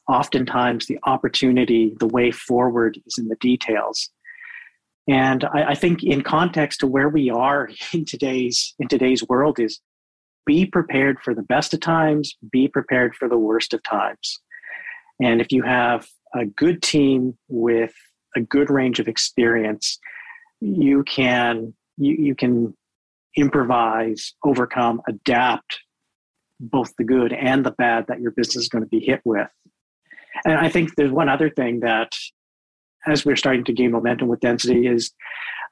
Oftentimes, 0.08 0.86
the 0.86 0.98
opportunity, 1.04 1.94
the 2.00 2.08
way 2.08 2.32
forward 2.32 2.98
is 3.06 3.16
in 3.16 3.28
the 3.28 3.36
details. 3.36 4.10
And 5.06 5.44
I, 5.44 5.70
I 5.70 5.74
think, 5.74 6.02
in 6.02 6.22
context 6.22 6.80
to 6.80 6.86
where 6.86 7.08
we 7.08 7.30
are 7.30 7.70
in 7.92 8.04
today's 8.04 8.74
in 8.80 8.88
today's 8.88 9.22
world, 9.28 9.60
is 9.60 9.80
be 10.46 10.66
prepared 10.66 11.20
for 11.22 11.34
the 11.34 11.42
best 11.42 11.74
of 11.74 11.80
times, 11.80 12.36
be 12.50 12.66
prepared 12.66 13.14
for 13.14 13.28
the 13.28 13.38
worst 13.38 13.72
of 13.72 13.82
times. 13.84 14.40
And 15.22 15.40
if 15.40 15.52
you 15.52 15.62
have 15.62 16.08
a 16.34 16.46
good 16.46 16.82
team 16.82 17.36
with 17.48 17.92
a 18.34 18.40
good 18.40 18.70
range 18.70 18.98
of 18.98 19.08
experience, 19.08 19.98
you 20.60 21.04
can 21.04 21.74
you, 21.96 22.16
you 22.18 22.34
can 22.34 22.74
improvise, 23.36 24.34
overcome, 24.44 25.00
adapt 25.08 25.78
both 26.60 26.92
the 26.98 27.04
good 27.04 27.32
and 27.32 27.64
the 27.64 27.70
bad 27.70 28.06
that 28.08 28.20
your 28.20 28.32
business 28.32 28.64
is 28.64 28.68
going 28.68 28.82
to 28.82 28.88
be 28.88 29.00
hit 29.00 29.20
with. 29.24 29.48
And 30.44 30.54
I 30.54 30.68
think 30.68 30.94
there's 30.96 31.12
one 31.12 31.28
other 31.28 31.50
thing 31.50 31.80
that, 31.80 32.10
as 33.06 33.24
we're 33.24 33.36
starting 33.36 33.64
to 33.64 33.72
gain 33.72 33.92
momentum 33.92 34.28
with 34.28 34.40
density, 34.40 34.86
is 34.86 35.12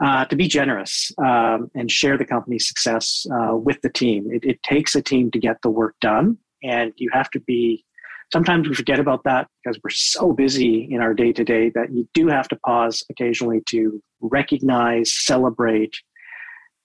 uh, 0.05 0.25
to 0.27 0.37
be 0.37 0.47
generous 0.47 1.11
um, 1.19 1.71
and 1.75 1.91
share 1.91 2.17
the 2.17 2.25
company's 2.25 2.69
success 2.69 3.27
uh, 3.33 3.57
with 3.57 3.81
the 3.83 3.91
team. 3.91 4.29
It, 4.31 4.45
it 4.45 4.63
takes 4.63 4.95
a 4.95 5.03
team 5.03 5.31
to 5.33 5.39
get 5.39 5.57
the 5.63 5.71
work 5.71 5.95
done, 6.01 6.39
and 6.63 6.93
you 6.97 7.11
have 7.13 7.31
to 7.31 7.41
be. 7.41 7.85
Sometimes 8.33 8.69
we 8.69 8.75
forget 8.75 8.99
about 8.99 9.23
that 9.25 9.47
because 9.63 9.79
we're 9.85 9.91
so 9.91 10.33
busy 10.33 10.89
in 10.91 11.01
our 11.01 11.15
day 11.15 11.33
to 11.33 11.45
day 11.45 11.71
that 11.77 11.93
you 11.93 12.09
do 12.13 12.27
have 12.27 12.49
to 12.49 12.57
pause 12.57 13.05
occasionally 13.09 13.63
to 13.67 14.03
recognize, 14.21 15.13
celebrate, 15.13 15.95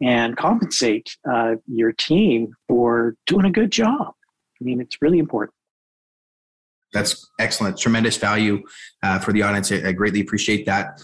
and 0.01 0.35
compensate 0.35 1.15
uh, 1.31 1.55
your 1.67 1.91
team 1.91 2.53
for 2.67 3.15
doing 3.27 3.45
a 3.45 3.51
good 3.51 3.71
job. 3.71 4.13
I 4.59 4.63
mean, 4.63 4.81
it's 4.81 4.97
really 5.01 5.19
important. 5.19 5.53
That's 6.93 7.29
excellent. 7.39 7.77
Tremendous 7.77 8.17
value 8.17 8.63
uh, 9.03 9.19
for 9.19 9.31
the 9.31 9.43
audience. 9.43 9.71
I, 9.71 9.89
I 9.89 9.91
greatly 9.91 10.21
appreciate 10.21 10.65
that. 10.65 11.01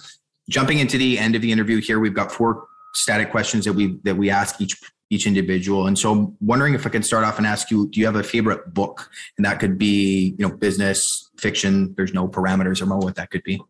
Jumping 0.49 0.79
into 0.79 0.97
the 0.97 1.17
end 1.17 1.35
of 1.35 1.41
the 1.41 1.51
interview 1.51 1.79
here, 1.79 1.99
we've 1.99 2.13
got 2.13 2.31
four 2.31 2.67
static 2.93 3.31
questions 3.31 3.65
that 3.65 3.73
we 3.73 3.97
that 4.03 4.15
we 4.15 4.29
ask 4.29 4.59
each 4.59 4.81
each 5.09 5.25
individual. 5.25 5.87
And 5.87 5.97
so 5.97 6.11
I'm 6.11 6.37
wondering 6.41 6.73
if 6.73 6.85
I 6.85 6.89
can 6.89 7.03
start 7.03 7.23
off 7.23 7.37
and 7.37 7.47
ask 7.47 7.71
you, 7.71 7.87
do 7.89 7.99
you 7.99 8.05
have 8.05 8.17
a 8.17 8.23
favorite 8.23 8.73
book? 8.73 9.09
And 9.37 9.45
that 9.45 9.59
could 9.59 9.77
be, 9.77 10.35
you 10.37 10.47
know, 10.47 10.53
business, 10.53 11.29
fiction. 11.37 11.93
There's 11.95 12.13
no 12.13 12.27
parameters 12.27 12.81
or 12.81 12.97
what 12.97 13.15
that 13.15 13.31
could 13.31 13.43
be. 13.43 13.61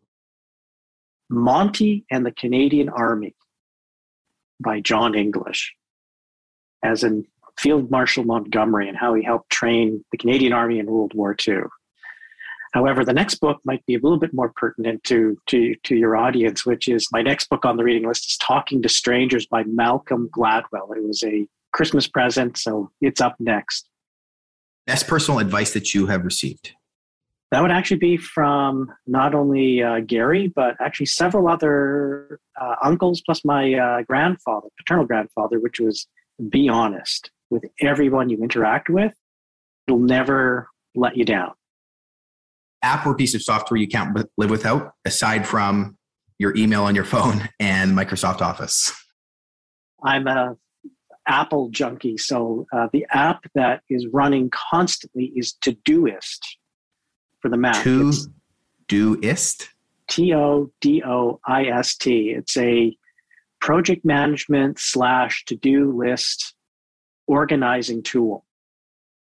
Monty 1.30 2.04
and 2.10 2.24
the 2.24 2.32
Canadian 2.32 2.88
Army 2.88 3.34
by 4.60 4.80
John 4.80 5.14
English, 5.14 5.74
as 6.82 7.04
in 7.04 7.26
Field 7.58 7.90
Marshal 7.90 8.24
Montgomery 8.24 8.88
and 8.88 8.96
how 8.96 9.14
he 9.14 9.22
helped 9.22 9.50
train 9.50 10.04
the 10.12 10.18
Canadian 10.18 10.52
Army 10.52 10.78
in 10.78 10.86
World 10.86 11.12
War 11.14 11.36
II. 11.46 11.62
However, 12.72 13.04
the 13.04 13.12
next 13.12 13.36
book 13.36 13.60
might 13.64 13.84
be 13.86 13.94
a 13.94 13.98
little 13.98 14.18
bit 14.18 14.34
more 14.34 14.52
pertinent 14.54 15.02
to, 15.04 15.36
to, 15.46 15.74
to 15.84 15.96
your 15.96 16.16
audience, 16.16 16.66
which 16.66 16.86
is 16.86 17.08
my 17.10 17.22
next 17.22 17.48
book 17.48 17.64
on 17.64 17.76
the 17.76 17.84
reading 17.84 18.06
list 18.06 18.28
is 18.28 18.36
Talking 18.36 18.82
to 18.82 18.88
Strangers 18.88 19.46
by 19.46 19.64
Malcolm 19.64 20.28
Gladwell. 20.28 20.94
It 20.94 21.02
was 21.02 21.24
a 21.24 21.48
Christmas 21.72 22.06
present, 22.06 22.58
so 22.58 22.90
it's 23.00 23.20
up 23.20 23.36
next. 23.38 23.88
Best 24.86 25.06
personal 25.06 25.40
advice 25.40 25.72
that 25.72 25.94
you 25.94 26.06
have 26.06 26.24
received? 26.24 26.72
That 27.50 27.62
would 27.62 27.70
actually 27.70 27.98
be 27.98 28.18
from 28.18 28.92
not 29.06 29.34
only 29.34 29.82
uh, 29.82 30.00
Gary, 30.00 30.52
but 30.54 30.76
actually 30.80 31.06
several 31.06 31.48
other 31.48 32.40
uh, 32.60 32.74
uncles, 32.82 33.22
plus 33.24 33.42
my 33.44 33.72
uh, 33.72 34.02
grandfather, 34.02 34.68
paternal 34.76 35.06
grandfather, 35.06 35.58
which 35.58 35.80
was 35.80 36.06
be 36.50 36.68
honest 36.68 37.30
with 37.48 37.64
everyone 37.80 38.28
you 38.28 38.38
interact 38.42 38.90
with. 38.90 39.14
It'll 39.86 39.98
never 39.98 40.68
let 40.94 41.16
you 41.16 41.24
down. 41.24 41.52
App 42.82 43.06
or 43.06 43.14
piece 43.14 43.34
of 43.34 43.42
software 43.42 43.78
you 43.78 43.88
can't 43.88 44.16
live 44.36 44.50
without, 44.50 44.92
aside 45.06 45.46
from 45.46 45.96
your 46.38 46.54
email 46.54 46.84
on 46.84 46.94
your 46.94 47.04
phone 47.04 47.48
and 47.60 47.96
Microsoft 47.96 48.42
Office. 48.42 48.92
I'm 50.02 50.26
a 50.26 50.56
Apple 51.26 51.70
junkie, 51.70 52.16
so 52.16 52.66
uh, 52.72 52.88
the 52.92 53.06
app 53.10 53.44
that 53.54 53.82
is 53.90 54.06
running 54.12 54.50
constantly 54.50 55.32
is 55.34 55.54
Todoist 55.62 56.40
for 57.40 57.48
the 57.48 57.56
Mac. 57.56 57.82
To 57.84 58.12
Doist? 58.88 59.68
T 60.08 60.34
O 60.34 60.70
D 60.80 61.02
O 61.04 61.40
I 61.46 61.64
S 61.66 61.96
T. 61.96 62.30
It's 62.30 62.56
a 62.56 62.96
project 63.60 64.04
management 64.04 64.78
slash 64.78 65.44
to 65.46 65.56
do 65.56 65.96
list 65.96 66.54
organizing 67.26 68.02
tool. 68.02 68.44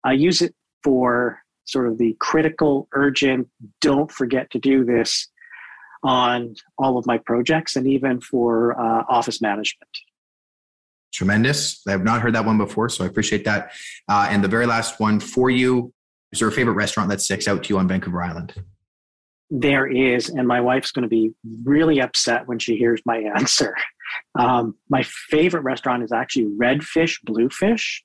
I 0.04 0.12
use 0.12 0.42
it 0.42 0.54
for 0.84 1.40
sort 1.64 1.88
of 1.88 1.98
the 1.98 2.16
critical, 2.20 2.88
urgent, 2.92 3.48
don't 3.80 4.10
forget 4.10 4.50
to 4.52 4.58
do 4.58 4.84
this 4.84 5.28
on 6.04 6.54
all 6.78 6.96
of 6.96 7.06
my 7.06 7.18
projects 7.18 7.74
and 7.74 7.86
even 7.88 8.20
for 8.20 8.78
uh, 8.80 9.02
office 9.08 9.42
management. 9.42 9.90
Tremendous. 11.12 11.80
I 11.88 11.92
have 11.92 12.04
not 12.04 12.20
heard 12.20 12.34
that 12.34 12.44
one 12.44 12.58
before, 12.58 12.88
so 12.88 13.02
I 13.02 13.08
appreciate 13.08 13.44
that. 13.46 13.72
Uh, 14.08 14.28
and 14.30 14.44
the 14.44 14.48
very 14.48 14.66
last 14.66 15.00
one 15.00 15.18
for 15.18 15.50
you 15.50 15.92
is 16.32 16.40
there 16.40 16.48
a 16.48 16.52
favorite 16.52 16.74
restaurant 16.74 17.08
that 17.10 17.20
sticks 17.20 17.48
out 17.48 17.64
to 17.64 17.68
you 17.68 17.78
on 17.78 17.88
Vancouver 17.88 18.22
Island? 18.22 18.54
There 19.48 19.86
is, 19.86 20.28
and 20.28 20.48
my 20.48 20.60
wife's 20.60 20.90
going 20.90 21.04
to 21.04 21.08
be 21.08 21.32
really 21.64 22.00
upset 22.00 22.48
when 22.48 22.58
she 22.58 22.76
hears 22.76 23.00
my 23.06 23.18
answer. 23.36 23.74
Um, 24.38 24.76
my 24.88 25.02
favorite 25.02 25.62
restaurant 25.62 26.02
is 26.02 26.12
actually 26.12 26.46
Redfish 26.46 27.18
Bluefish 27.24 28.04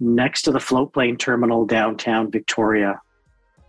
next 0.00 0.42
to 0.42 0.52
the 0.52 0.60
float 0.60 0.92
plane 0.92 1.16
terminal 1.16 1.64
downtown 1.66 2.30
Victoria. 2.30 3.00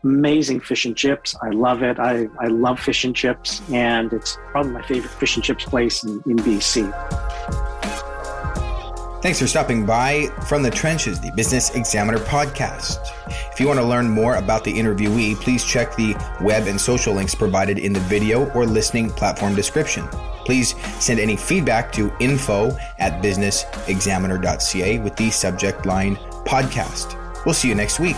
Amazing 0.03 0.62
fish 0.62 0.86
and 0.86 0.95
chips. 0.95 1.36
I 1.43 1.49
love 1.49 1.84
it. 1.84 1.99
I, 1.99 2.27
I 2.39 2.47
love 2.47 2.79
fish 2.79 3.03
and 3.03 3.15
chips, 3.15 3.62
and 3.71 4.13
it's 4.13 4.38
probably 4.51 4.71
my 4.71 4.82
favorite 4.84 5.12
fish 5.12 5.36
and 5.36 5.43
chips 5.43 5.65
place 5.65 6.03
in, 6.03 6.21
in 6.25 6.38
BC. 6.38 7.68
Thanks 9.21 9.38
for 9.38 9.47
stopping 9.47 9.86
by 9.86 10.27
from 10.47 10.63
the 10.63 10.71
Trenches, 10.71 11.19
the 11.19 11.32
Business 11.32 11.75
Examiner 11.75 12.19
podcast. 12.19 12.99
If 13.51 13.60
you 13.60 13.67
want 13.67 13.77
to 13.77 13.86
learn 13.86 14.10
more 14.10 14.36
about 14.36 14.63
the 14.63 14.71
interviewee, 14.71 15.36
please 15.36 15.65
check 15.65 15.93
the 15.97 16.15
web 16.39 16.67
and 16.67 16.79
social 16.79 17.13
links 17.13 17.36
provided 17.36 17.79
in 17.79 17.91
the 17.91 17.99
video 17.99 18.49
or 18.51 18.65
listening 18.65 19.10
platform 19.10 19.55
description. 19.55 20.08
Please 20.45 20.73
send 21.03 21.19
any 21.19 21.36
feedback 21.36 21.91
to 21.91 22.15
info 22.21 22.71
at 22.97 23.21
businessexaminer.ca 23.21 24.99
with 24.99 25.17
the 25.17 25.29
subject 25.29 25.86
line 25.86 26.15
podcast. 26.45 27.17
We'll 27.45 27.53
see 27.53 27.67
you 27.67 27.75
next 27.75 27.99
week. 27.99 28.15